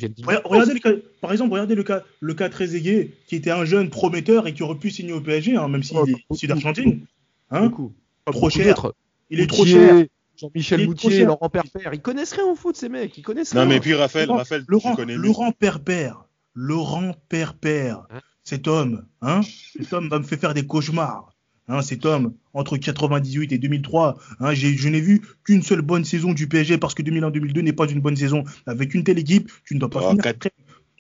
Regardez 0.46 0.74
le 0.74 0.80
cas, 0.80 0.92
par 1.22 1.32
exemple, 1.32 1.54
regardez 1.54 1.76
le 1.76 1.84
cas, 1.84 2.04
le 2.20 2.34
cas 2.34 2.50
très 2.50 2.76
aigué, 2.76 3.14
qui 3.28 3.36
était 3.36 3.52
un 3.52 3.66
jeune 3.66 3.90
prometteur 3.90 4.48
et 4.48 4.54
qui 4.54 4.64
aurait 4.64 4.78
pu 4.78 4.90
signer 4.92 5.14
au 5.14 5.22
PSG, 5.22 5.56
hein, 5.56 5.68
même 5.68 5.84
s'il 5.84 5.98
Oh, 5.98 6.06
est 6.08 6.16
issu 6.34 6.48
d'Argentine. 6.48 7.06
Hein 7.50 7.68
Beaucoup. 7.68 7.94
Trop 8.26 8.50
cher. 8.50 8.92
Il 9.30 9.40
est 9.40 9.48
trop 9.48 9.66
cher. 9.66 10.06
Jean-Michel 10.38 10.80
Il 10.80 10.84
est 10.84 10.86
trop 10.96 11.08
Moutier, 11.08 11.20
cher. 11.20 11.28
Laurent 11.28 11.50
Perpère, 11.50 11.94
ils 11.94 12.02
connaissent 12.02 12.34
rien 12.34 12.46
au 12.46 12.56
foot, 12.56 12.76
ces 12.76 12.90
mecs, 12.90 13.16
ils 13.18 13.22
connaissent 13.22 13.54
Non, 13.54 13.62
rien. 13.62 13.70
mais 13.70 13.80
puis 13.80 13.94
Raphaël, 13.94 14.28
Laurent- 14.28 14.38
Raphaël, 14.40 14.62
tu 14.66 14.72
Laurent, 14.72 14.96
connais. 14.96 15.16
Laurent 15.16 15.52
Perpère, 15.52 16.26
Laurent 16.56 17.14
Perpère, 17.30 18.04
Hein? 18.10 18.20
cet 18.44 18.68
homme, 18.68 19.06
hein, 19.22 19.42
cet 19.78 19.94
homme 19.94 20.10
va 20.10 20.18
me 20.20 20.24
faire 20.24 20.40
faire 20.40 20.54
des 20.54 20.66
cauchemars. 20.66 21.31
Hein, 21.68 21.82
cet 21.82 22.06
homme, 22.06 22.34
entre 22.54 22.76
98 22.76 23.52
et 23.54 23.58
2003, 23.58 24.18
hein, 24.40 24.54
je 24.54 24.90
n'ai 24.90 25.00
vu 25.00 25.22
qu'une 25.46 25.62
seule 25.62 25.82
bonne 25.82 26.04
saison 26.04 26.34
du 26.34 26.48
PSG 26.48 26.78
parce 26.78 26.94
que 26.94 27.02
2001-2002 27.04 27.62
n'est 27.62 27.72
pas 27.72 27.88
une 27.88 28.02
bonne 28.02 28.16
saison. 28.16 28.44
Avec 28.66 28.94
une 28.94 29.04
telle 29.04 29.20
équipe, 29.20 29.50
tu 29.64 29.76
ne 29.76 29.80
dois 29.80 29.90
pas 29.90 30.02
Ah, 30.04 30.10
finir 30.10 30.24
après. 30.28 30.52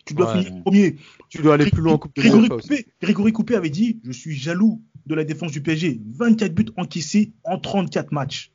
Tu 0.05 0.13
dois 0.13 0.33
Ouais. 0.33 0.43
finir 0.43 0.61
premier. 0.61 0.95
Tu 1.29 1.41
dois 1.41 1.55
aller 1.55 1.69
plus 1.69 1.81
loin 1.81 1.93
en 1.93 1.97
Coupe 1.97 2.15
de 2.15 2.21
Grégory. 2.21 2.49
Coupé, 2.49 2.85
Grégory 3.01 3.33
Coupé 3.33 3.55
avait 3.55 3.69
dit 3.69 3.99
Je 4.03 4.11
suis 4.11 4.35
jaloux 4.35 4.81
de 5.05 5.15
la 5.15 5.23
défense 5.23 5.51
du 5.51 5.61
PSG. 5.61 5.99
24 6.15 6.53
buts 6.53 6.65
encaissés 6.77 7.33
en 7.43 7.57
34 7.59 8.11
matchs. 8.11 8.51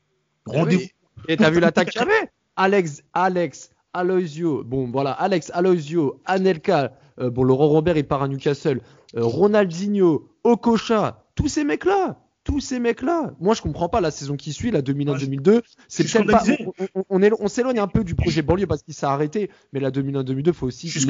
Rendez-vous. 0.46 0.82
Et 1.28 1.36
t'as 1.36 1.50
vu 1.50 1.60
l'attaque 1.60 1.90
qu'il 1.90 2.00
y 2.00 2.04
avait 2.04 2.30
Alex, 2.56 3.02
Alex, 3.12 3.70
Aloisio, 3.92 4.64
bon 4.64 4.90
voilà, 4.90 5.10
Alex, 5.12 5.50
Aloisio, 5.54 6.20
Anelka, 6.24 6.92
euh, 7.18 7.30
bon 7.30 7.42
Laurent 7.44 7.68
Robert 7.68 7.96
il 7.96 8.04
part 8.06 8.22
à 8.22 8.28
Newcastle, 8.28 8.80
euh, 9.16 9.24
Ronaldinho, 9.24 10.28
Okocha, 10.44 11.25
tous 11.36 11.48
ces 11.48 11.62
mecs-là, 11.64 12.18
tous 12.44 12.60
ces 12.60 12.78
mecs-là. 12.78 13.34
Moi 13.40 13.54
je 13.54 13.60
comprends 13.62 13.88
pas 13.88 14.00
la 14.00 14.10
saison 14.12 14.36
qui 14.36 14.52
suit, 14.52 14.70
la 14.70 14.80
2001-2002, 14.80 15.62
c'est 15.88 16.04
peut-être 16.04 16.30
pas, 16.30 16.42
on, 16.94 17.00
on- 17.00 17.04
on 17.10 17.22
est- 17.22 17.32
on 17.40 17.48
s'éloigne 17.48 17.78
un 17.80 17.88
peu 17.88 18.04
du 18.04 18.14
projet 18.14 18.40
banlieue 18.42 18.66
parce 18.68 18.82
qu'il 18.84 18.94
s'est 18.94 19.04
arrêté, 19.06 19.50
mais 19.72 19.80
la 19.80 19.90
2001-2002 19.90 20.52
faut 20.52 20.66
aussi 20.66 20.88
Je 20.88 20.98
suis 21.00 21.06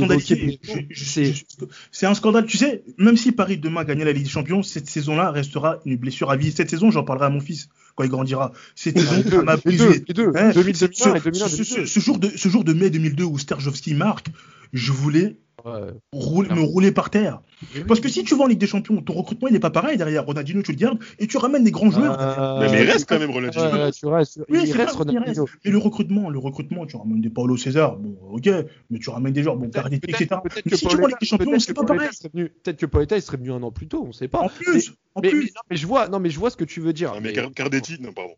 C'est- 1.93 2.07
un 2.07 2.15
scandale. 2.15 2.47
Tu 2.47 2.57
sais, 2.57 2.83
même 2.99 3.17
si 3.17 3.33
Paris 3.33 3.59
demain 3.59 3.85
gagnait 3.85 4.05
la 4.07 4.12
Ligue 4.12 4.25
des 4.25 4.31
Champions, 4.31 4.62
cette 4.62 4.89
saison-là 4.89 5.31
restera 5.31 5.79
une 5.85 5.97
blessure 5.97 6.31
à 6.31 6.37
vie. 6.37 6.53
Cette 6.53 6.71
saison, 6.71 6.91
j'en 6.91 7.05
parlerai 7.05 7.27
à 7.27 7.31
mon 7.31 7.41
fils 7.41 7.69
quand 7.95 8.05
il 8.05 8.11
grandira. 8.11 8.53
Cette 8.75 8.99
saison, 8.99 9.23
ça 9.31 9.43
m'a 9.43 9.57
brisé. 9.59 10.05
les 10.09 10.15
deux, 10.15 10.33
2001 10.55 10.73
ce, 10.73 10.85
et 11.17 11.21
2001, 11.21 11.49
ce- 11.49 11.65
ce- 11.65 11.85
ce 11.87 12.01
jour 12.01 12.19
de, 12.19 12.29
ce 12.35 12.49
jour 12.49 12.65
de 12.65 12.73
mai 12.73 12.89
2002 12.91 13.25
où 13.25 13.39
Sterjovski 13.39 13.95
marque, 13.95 14.29
je 14.72 14.92
voulais 14.92 15.37
Ouais. 15.64 15.90
me 16.12 16.61
rouler 16.61 16.92
par 16.92 17.11
terre. 17.11 17.40
Parce 17.88 17.98
que 17.98 18.09
si 18.09 18.22
tu 18.22 18.37
vas 18.37 18.44
en 18.44 18.46
Ligue 18.46 18.59
des 18.61 18.68
Champions, 18.68 19.00
ton 19.02 19.14
recrutement 19.14 19.48
il 19.48 19.55
n'est 19.55 19.59
pas 19.59 19.70
pareil 19.70 19.96
derrière. 19.96 20.24
Ronaldinho, 20.24 20.62
tu 20.62 20.70
le 20.70 20.76
gardes 20.76 20.98
et 21.18 21.26
tu 21.26 21.38
ramènes 21.38 21.64
des 21.64 21.72
grands 21.72 21.90
joueurs. 21.90 22.16
Euh, 22.20 22.61
Mais, 22.61 22.70
mais 22.70 22.83
il 22.85 22.90
reste 22.90 23.09
quand 23.09 23.18
même 23.18 23.31
Ronaldinho. 23.33 23.72
ouais, 23.72 23.90
tu 23.90 24.07
restes, 24.07 24.38
Oui, 24.48 24.61
il 24.64 24.72
reste 24.72 24.94
vrai, 24.94 25.05
il 25.07 25.16
Ronaldinho. 25.18 25.44
reste. 25.44 25.57
Mais 25.64 25.70
le 25.72 25.79
recrutement, 25.79 26.31
le 26.31 26.38
recrutement, 26.38 26.87
tu 26.87 26.96
ramènes 26.96 27.20
des 27.20 27.31
Paulo 27.31 27.57
César, 27.57 27.96
bon, 27.96 28.16
ok, 28.31 28.48
mais 28.90 28.98
tu 29.00 29.11
ramènes 29.11 29.33
des 29.33 29.42
joueurs, 29.42 29.57
bon, 29.57 29.68
Cardetti, 29.70 30.00
peut-être- 30.07 30.20
etc. 30.22 30.40
peut-être 30.44 30.64
Mais 30.66 30.70
que 30.70 30.76
si 30.76 30.87
tu 30.87 30.96
vas 30.96 31.02
en 31.02 31.07
Ligue 31.09 31.16
des 31.20 31.26
Champions, 31.26 31.46
peut-être 31.50 31.61
c'est 31.62 31.74
que 31.74 31.81
pas 31.81 31.85
pareil. 31.87 32.09
serait 32.12 32.31
venu- 32.33 32.48
Peut-être 32.50 32.76
que 32.79 32.87
Paoletta 32.87 33.16
il 33.16 33.22
serait 33.22 33.37
venu 33.38 33.50
un 33.52 33.62
an 33.62 33.72
plus 33.72 33.88
tôt, 33.88 34.05
on 34.07 34.12
sait 34.12 34.29
pas. 34.29 34.40
En 34.42 34.48
plus, 34.48 34.92
en 35.16 35.20
mais, 35.22 35.31
plus. 35.31 35.38
mais- 35.38 35.44
non, 35.46 35.61
mais 35.70 35.76
je 35.76 35.87
vois, 35.88 36.09
non, 36.09 36.20
mais 36.20 36.31
je 36.31 36.38
vois 36.38 36.50
ce 36.50 36.57
que 36.57 36.64
tu 36.64 36.81
veux 36.81 36.92
dire. 36.92 37.09
Non, 37.12 37.20
mais 37.20 37.29
Mais- 37.29 37.33
Car- 37.33 37.52
Cardetti, 37.52 37.96
non, 38.00 38.12
pardon. 38.12 38.35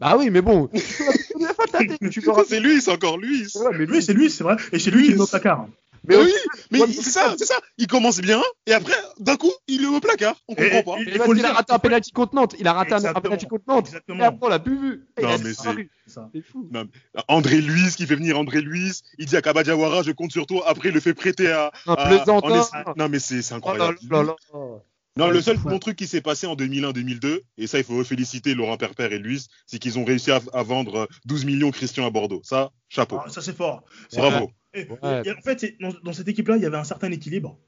Bah 0.00 0.14
oui, 0.18 0.30
mais 0.30 0.42
bon, 0.42 0.68
c'est 2.48 2.60
lui, 2.60 2.80
c'est 2.80 2.90
encore 2.92 3.18
lui. 3.18 3.46
Ouais, 3.54 3.76
mais 3.78 3.86
Lui, 3.86 4.02
c'est 4.02 4.12
lui, 4.14 4.30
c'est 4.30 4.44
vrai, 4.44 4.56
et 4.72 4.78
c'est 4.78 4.90
lui 4.90 5.06
qui 5.06 5.12
est 5.12 5.20
au 5.20 5.26
placard. 5.26 5.66
Mais 6.06 6.16
oui, 6.16 6.32
mais 6.70 6.78
c'est 6.86 7.02
ça, 7.10 7.34
c'est 7.36 7.44
ça. 7.44 7.56
Il 7.76 7.86
commence 7.88 8.20
bien, 8.20 8.40
et 8.66 8.72
après, 8.72 8.94
d'un 9.18 9.36
coup, 9.36 9.50
il 9.66 9.82
est 9.82 9.86
au 9.88 9.98
placard. 10.00 10.36
On 10.46 10.54
comprend 10.54 10.82
pas. 10.94 11.00
il 11.00 11.20
a 11.20 11.34
dire. 11.34 11.54
raté 11.54 11.72
un 11.72 11.78
penalty 11.80 12.12
contre 12.12 12.34
Nantes. 12.36 12.54
Il 12.58 12.66
a 12.68 12.72
raté 12.72 12.94
un- 12.94 13.12
penalty 13.14 13.46
contre 13.46 13.64
Nantes. 13.66 13.90
Et 14.08 14.22
après, 14.22 14.38
on 14.40 14.48
l'a 14.48 14.58
plus 14.60 14.78
vu. 14.80 15.06
Non, 15.20 15.36
mais. 15.42 15.52
C'est 15.52 16.42
fou. 16.42 16.70
André 17.26 17.60
Luis 17.60 17.90
qui 17.96 18.06
fait 18.06 18.14
venir 18.14 18.38
André 18.38 18.60
Luis. 18.62 19.02
Il 19.18 19.26
dit 19.26 19.36
à 19.36 19.42
Kabadjawara, 19.42 20.02
je 20.02 20.12
compte 20.12 20.30
sur 20.32 20.46
toi. 20.46 20.62
Après, 20.66 20.88
il 20.90 20.94
le 20.94 21.00
fait 21.00 21.12
prêter 21.14 21.50
à. 21.50 21.72
Un 21.86 21.94
à- 21.94 22.06
plaisantin. 22.06 22.62
es- 22.62 22.92
Non, 22.96 23.08
mais 23.10 23.18
c'est 23.18 23.42
c'est 23.42 23.54
Oh 23.60 23.74
là 23.76 23.90
incroyable. 23.90 24.34
Non, 25.18 25.30
le 25.30 25.40
seul 25.42 25.56
bon 25.58 25.78
truc 25.78 25.96
qui 25.96 26.06
s'est 26.06 26.20
passé 26.20 26.46
en 26.46 26.54
2001-2002, 26.54 27.40
et 27.58 27.66
ça, 27.66 27.78
il 27.78 27.84
faut 27.84 28.02
féliciter 28.04 28.54
Laurent 28.54 28.76
Perpère 28.76 29.12
et 29.12 29.18
Luis, 29.18 29.46
c'est 29.66 29.78
qu'ils 29.78 29.98
ont 29.98 30.04
réussi 30.04 30.30
à, 30.30 30.40
à 30.52 30.62
vendre 30.62 30.94
euh, 30.96 31.06
12 31.26 31.44
millions 31.44 31.70
Christian 31.70 32.06
à 32.06 32.10
Bordeaux. 32.10 32.40
Ça, 32.44 32.70
chapeau. 32.88 33.18
Ah, 33.24 33.28
ça, 33.28 33.42
c'est 33.42 33.56
fort. 33.56 33.84
C'est 34.08 34.18
Bravo. 34.20 34.50
Et- 34.74 34.86
en 35.32 35.42
fait, 35.42 35.74
dans, 35.80 35.92
dans 36.04 36.12
cette 36.12 36.28
équipe-là, 36.28 36.56
il 36.56 36.62
y 36.62 36.66
avait 36.66 36.76
un 36.76 36.84
certain 36.84 37.10
équilibre. 37.10 37.58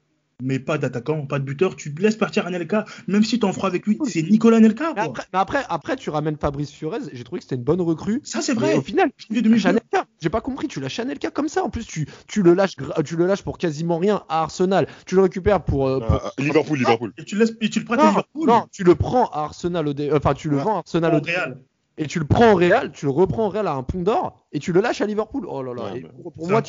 Mais 0.41 0.59
pas 0.59 0.77
d'attaquant, 0.77 1.25
pas 1.27 1.39
de 1.39 1.43
buteur. 1.45 1.75
Tu 1.75 1.93
laisses 1.99 2.15
partir 2.15 2.45
Anelka, 2.47 2.85
même 3.07 3.23
si 3.23 3.39
tu 3.39 3.45
en 3.45 3.53
feras 3.53 3.67
avec 3.67 3.85
lui. 3.85 3.99
C'est 4.05 4.23
Nicolas 4.23 4.57
Anelka. 4.57 4.93
Mais 4.95 5.01
après, 5.01 5.23
mais 5.33 5.39
après, 5.39 5.63
après, 5.69 5.95
tu 5.95 6.09
ramènes 6.09 6.37
Fabrice 6.37 6.71
Fiorez. 6.71 6.99
J'ai 7.13 7.23
trouvé 7.23 7.39
que 7.39 7.43
c'était 7.43 7.55
une 7.55 7.63
bonne 7.63 7.81
recrue. 7.81 8.21
Ça, 8.23 8.41
c'est 8.41 8.53
vrai. 8.53 8.75
au 8.75 8.81
final, 8.81 9.09
Janvier 9.17 9.41
2002. 9.43 9.61
Chanelka, 9.61 10.05
j'ai 10.19 10.29
pas 10.29 10.41
compris, 10.41 10.67
tu 10.67 10.79
lâches 10.79 10.95
Chanelka 10.95 11.29
comme 11.31 11.47
ça. 11.47 11.63
En 11.63 11.69
plus, 11.69 11.85
tu, 11.85 12.07
tu, 12.27 12.41
le 12.41 12.53
lâches, 12.53 12.75
tu 13.05 13.15
le 13.15 13.25
lâches 13.27 13.43
pour 13.43 13.57
quasiment 13.57 13.97
rien 13.99 14.23
à 14.29 14.41
Arsenal. 14.43 14.87
Tu 15.05 15.15
le 15.15 15.21
récupères 15.21 15.63
pour. 15.63 15.87
euh, 15.87 15.99
pour- 15.99 16.15
Euh, 16.25 16.29
Liverpool, 16.39 16.77
Liverpool. 16.79 17.13
Et 17.17 17.23
tu, 17.23 17.35
le 17.35 17.41
laisses, 17.41 17.53
et 17.61 17.69
tu 17.69 17.79
le 17.79 17.85
prêtes 17.85 17.99
à 17.99 18.07
Liverpool. 18.09 18.47
non, 18.47 18.65
tu 18.71 18.83
le 18.83 18.95
prends 18.95 19.27
à 19.27 19.41
Arsenal 19.43 19.87
au 19.87 19.93
dé- 19.93 20.09
euh, 20.09 20.17
Enfin, 20.17 20.33
tu 20.33 20.49
le 20.49 20.57
Ouais. 20.57 20.63
vends 20.63 20.75
à 20.75 20.79
Arsenal 20.79 21.15
Au 21.15 21.19
Real. 21.19 21.61
Et 21.97 22.07
tu 22.07 22.19
le 22.19 22.25
prends 22.25 22.53
au 22.53 22.55
Real, 22.55 22.91
tu 22.91 23.05
le 23.05 23.11
reprends 23.11 23.47
au 23.47 23.49
Real 23.49 23.67
à 23.67 23.73
un 23.73 23.83
pont 23.83 24.01
d'or 24.01 24.43
et 24.53 24.59
tu 24.59 24.71
le 24.73 24.81
lâches 24.81 25.01
à 25.01 25.05
Liverpool. 25.05 25.45
Oh 25.47 25.61
là 25.61 25.73
là. 25.73 25.83
Ouais, 25.91 25.99
Et 25.99 26.03
mais 26.03 26.09
pour 26.33 26.49
moi, 26.49 26.63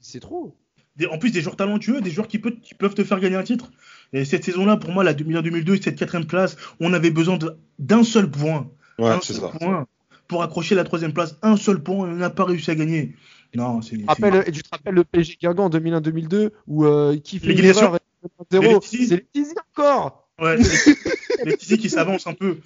c'est 0.00 0.20
trop. 0.20 0.54
Des- 0.96 1.06
en 1.06 1.18
plus, 1.18 1.30
des 1.30 1.40
joueurs 1.42 1.56
talentueux, 1.56 2.00
des 2.00 2.10
joueurs 2.10 2.28
qui, 2.28 2.38
peut- 2.38 2.56
qui 2.62 2.74
peuvent 2.74 2.94
te 2.94 3.04
faire 3.04 3.20
gagner 3.20 3.36
un 3.36 3.42
titre. 3.42 3.70
Et 4.12 4.24
cette 4.24 4.44
saison-là, 4.44 4.76
pour 4.76 4.92
moi, 4.92 5.04
la 5.04 5.12
2001-2002, 5.14 5.82
cette 5.82 5.96
quatrième 5.96 6.26
place, 6.26 6.56
on 6.80 6.92
avait 6.92 7.10
besoin 7.10 7.38
d'un 7.78 8.02
seul 8.04 8.30
point. 8.30 8.70
Ouais, 8.98 9.10
un 9.10 9.20
c'est 9.22 9.34
seul 9.34 9.42
ça. 9.52 9.58
point. 9.58 9.86
Pour 10.28 10.42
accrocher 10.42 10.74
la 10.74 10.84
troisième 10.84 11.12
place, 11.12 11.36
un 11.42 11.56
seul 11.56 11.82
point, 11.82 12.08
on 12.08 12.14
n'a 12.16 12.30
pas 12.30 12.44
réussi 12.44 12.70
à 12.70 12.74
gagner. 12.74 13.14
Non, 13.54 13.80
c'est. 13.82 13.96
Tu 13.96 14.02
te 14.02 14.06
rappelles- 14.06 14.44
et 14.46 14.52
tu 14.52 14.62
te 14.62 14.68
rappelles 14.70 14.94
le 14.94 15.04
PSG 15.04 15.36
Guingamp 15.40 15.64
en 15.66 15.70
2001-2002 15.70 16.50
où 16.66 16.84
euh, 16.84 17.16
qui 17.18 17.38
fait 17.38 17.48
L'égalisation. 17.48 17.82
l'erreur 17.92 18.00
et 18.24 18.44
0 18.50 18.74
Letizy. 18.74 19.06
C'est 19.06 19.16
Letizy 19.16 19.54
encore. 19.76 20.28
Ouais, 20.40 20.62
c'est- 20.62 20.96
les 21.44 21.56
Tizi 21.56 21.78
qui 21.78 21.88
s'avancent 21.90 22.26
un 22.26 22.32
peu. 22.34 22.58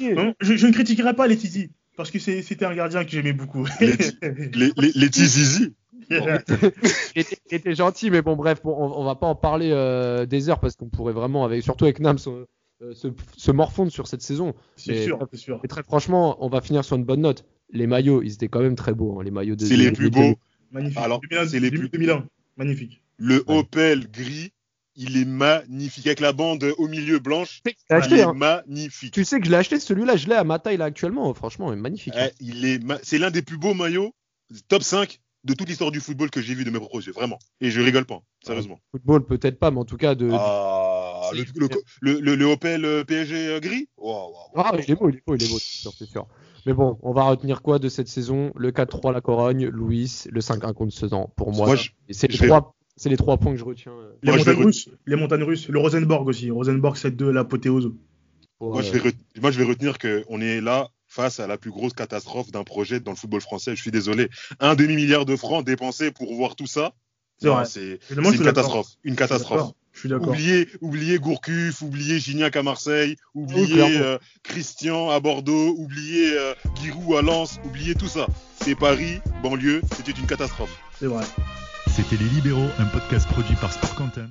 Non, 0.00 0.34
je, 0.40 0.56
je 0.56 0.66
ne 0.66 0.72
critiquerai 0.72 1.14
pas 1.14 1.26
les 1.26 1.36
Tizi, 1.36 1.70
parce 1.96 2.10
que 2.10 2.18
c'est- 2.18 2.42
c'était 2.42 2.64
un 2.64 2.74
gardien 2.74 3.04
que 3.04 3.10
j'aimais 3.10 3.32
beaucoup. 3.34 3.66
Les 3.80 3.92
Les, 4.54 4.72
les, 4.76 4.92
les 4.94 5.08
Il, 6.10 7.20
était, 7.20 7.38
il 7.50 7.54
était 7.56 7.74
gentil, 7.74 8.10
mais 8.10 8.22
bon, 8.22 8.36
bref, 8.36 8.60
bon, 8.62 8.74
on, 8.76 9.00
on 9.00 9.04
va 9.04 9.14
pas 9.14 9.26
en 9.26 9.34
parler 9.34 9.70
euh, 9.72 10.26
des 10.26 10.48
heures 10.48 10.60
parce 10.60 10.76
qu'on 10.76 10.88
pourrait 10.88 11.12
vraiment, 11.12 11.44
avec, 11.44 11.62
surtout 11.62 11.84
avec 11.84 12.00
Nams, 12.00 12.18
on, 12.26 12.44
euh, 12.82 12.94
se, 12.94 13.08
se 13.36 13.50
morfondre 13.50 13.92
sur 13.92 14.06
cette 14.06 14.22
saison. 14.22 14.54
C'est 14.76 15.04
sûr, 15.04 15.18
c'est 15.30 15.36
sûr. 15.38 15.60
Et 15.64 15.68
très 15.68 15.82
franchement, 15.82 16.36
on 16.40 16.48
va 16.48 16.60
finir 16.60 16.84
sur 16.84 16.96
une 16.96 17.04
bonne 17.04 17.20
note. 17.20 17.44
Les 17.72 17.86
maillots, 17.86 18.22
ils 18.22 18.32
étaient 18.32 18.48
quand 18.48 18.60
même 18.60 18.76
très 18.76 18.94
beaux. 18.94 19.18
hein, 19.20 19.24
les 19.24 19.30
maillots 19.30 19.56
de. 19.56 19.64
C'est 19.64 19.76
les 19.76 19.92
plus 19.92 20.10
beaux. 20.10 20.34
Magnifique. 20.72 20.98
Alors, 20.98 21.20
2001, 21.20 21.48
c'est 21.48 21.60
les 21.60 21.70
plus- 21.70 21.88
2001. 21.88 22.24
Magnifique. 22.56 23.02
Le 23.16 23.44
Ouais. 23.48 23.58
Opel 23.58 24.10
gris, 24.10 24.52
il 24.96 25.16
est 25.16 25.24
magnifique. 25.24 26.06
Avec 26.06 26.20
la 26.20 26.32
bande 26.32 26.64
au 26.78 26.88
milieu 26.88 27.18
blanche, 27.18 27.60
il 27.66 27.72
acheté, 27.94 28.16
est 28.18 28.22
hein. 28.22 28.32
magnifique. 28.34 29.12
Tu 29.12 29.24
sais 29.24 29.38
que 29.40 29.46
je 29.46 29.50
l'ai 29.50 29.56
acheté, 29.56 29.78
celui-là, 29.78 30.16
je 30.16 30.28
l'ai 30.28 30.34
à 30.34 30.44
ma 30.44 30.58
taille 30.58 30.76
là 30.78 30.86
actuellement. 30.86 31.32
Franchement, 31.34 31.72
il 31.72 31.78
est 31.78 31.80
magnifique. 31.80 32.14
hein. 32.16 32.28
Il 32.40 32.64
est 32.64 32.82
ma- 32.82 32.98
C'est 33.02 33.18
l'un 33.18 33.30
des 33.30 33.42
plus 33.42 33.56
beaux 33.58 33.74
maillots, 33.74 34.12
top 34.68 34.82
5 34.82 35.20
de 35.44 35.54
toute 35.54 35.68
l'histoire 35.68 35.90
du 35.90 36.00
football 36.00 36.30
que 36.30 36.40
j'ai 36.40 36.54
vu 36.54 36.64
de 36.64 36.70
mes 36.70 36.78
propres 36.78 37.04
yeux. 37.06 37.12
Vraiment. 37.12 37.38
Et 37.60 37.70
je 37.70 37.80
rigole 37.80 38.04
pas, 38.04 38.22
sérieusement. 38.44 38.78
Football, 38.90 39.24
peut-être 39.24 39.58
pas, 39.58 39.70
mais 39.70 39.78
en 39.80 39.84
tout 39.84 39.96
cas, 39.96 40.14
de. 40.14 40.28
Ah, 40.32 41.30
le, 41.32 41.44
le, 41.54 41.68
le- 42.00 42.20
le- 42.20 42.34
le 42.34 42.44
Opel 42.46 42.84
euh, 42.84 43.04
PSG 43.04 43.48
euh, 43.48 43.60
gris 43.60 43.88
Wow, 43.96 44.06
wow, 44.08 44.32
wow. 44.54 44.62
Ah, 44.62 44.72
il 44.78 44.90
est 44.90 44.94
beau, 44.94 45.08
il 45.08 45.16
est 45.16 45.22
beau, 45.26 45.34
il 45.36 45.42
est 45.44 45.48
beau, 45.48 45.58
c'est 45.58 45.80
sûr, 45.82 45.92
c'est 45.96 46.08
sûr. 46.08 46.26
Mais 46.66 46.72
bon, 46.72 46.98
on 47.02 47.12
va 47.12 47.22
retenir 47.24 47.62
quoi 47.62 47.78
de 47.78 47.88
cette 47.88 48.08
saison? 48.08 48.52
Le 48.56 48.70
4-3 48.70 49.12
la 49.12 49.20
Corogne, 49.20 49.68
Louis, 49.68 50.24
le 50.30 50.40
5-1 50.40 50.72
contre 50.74 50.92
Sedan. 50.92 51.32
Pour 51.36 51.52
moi, 51.52 51.66
Moi, 51.68 51.76
je- 51.76 51.90
c'est 52.10 52.28
les, 52.30 52.36
je 52.36 53.08
les 53.08 53.16
trois 53.16 53.38
points 53.38 53.52
que 53.52 53.58
je 53.58 53.64
retiens. 53.64 53.92
euh, 53.92 54.12
Les 54.22 54.30
Moi, 54.30 54.38
je 54.38 54.44
montagnes 54.44 54.62
re- 54.62 54.66
russes. 54.66 54.88
Les 55.06 55.16
montagnes 55.16 55.42
russes. 55.44 55.68
Le 55.68 55.78
Rosenborg 55.78 56.26
aussi. 56.28 56.50
Rosenborg 56.50 56.96
7-2, 56.96 57.30
l'apothéose. 57.30 57.92
pour, 58.58 58.72
Moi, 58.72 58.80
euh, 58.80 58.84
je 58.84 58.98
vais 58.98 59.12
moi, 59.40 59.50
je 59.50 59.58
vais 59.58 59.64
retenir 59.64 59.98
qu'on 59.98 60.40
est 60.40 60.60
là 60.60 60.88
face 61.10 61.40
à 61.40 61.46
la 61.46 61.58
plus 61.58 61.70
grosse 61.70 61.92
catastrophe 61.92 62.50
d'un 62.50 62.64
projet 62.64 63.00
dans 63.00 63.10
le 63.10 63.16
football 63.16 63.42
français. 63.42 63.76
Je 63.76 63.82
suis 63.82 63.90
désolé. 63.90 64.30
Un 64.60 64.74
demi-milliard 64.76 65.26
de 65.26 65.36
francs 65.36 65.66
dépensés 65.66 66.12
pour 66.12 66.34
voir 66.34 66.56
tout 66.56 66.68
ça. 66.68 66.94
C'est 67.64 67.98
une 68.10 68.44
catastrophe. 68.44 68.88
Une 69.04 69.16
catastrophe. 69.16 69.72
Je 69.92 70.00
suis 70.00 70.08
d'accord. 70.08 70.28
Oubliez, 70.28 70.68
oubliez 70.80 71.18
Gourcuff, 71.18 71.82
oubliez 71.82 72.20
Gignac 72.20 72.54
à 72.54 72.62
Marseille, 72.62 73.16
oubliez 73.34 73.98
euh, 73.98 74.18
Christian 74.44 75.10
à 75.10 75.18
Bordeaux, 75.18 75.74
oubliez 75.76 76.32
euh, 76.32 76.54
Giroud 76.80 77.18
à 77.18 77.22
Lens, 77.22 77.58
oubliez 77.64 77.96
tout 77.96 78.06
ça. 78.06 78.28
C'est 78.62 78.76
Paris, 78.76 79.18
banlieue, 79.42 79.82
c'était 79.96 80.12
une 80.12 80.26
catastrophe. 80.26 80.78
C'est 81.00 81.06
vrai. 81.06 81.24
C'était 81.88 82.16
Les 82.16 82.30
Libéraux, 82.30 82.68
un 82.78 82.84
podcast 82.84 83.26
produit 83.26 83.56
par 83.56 83.72
Sport 83.72 83.96
Content. 83.96 84.30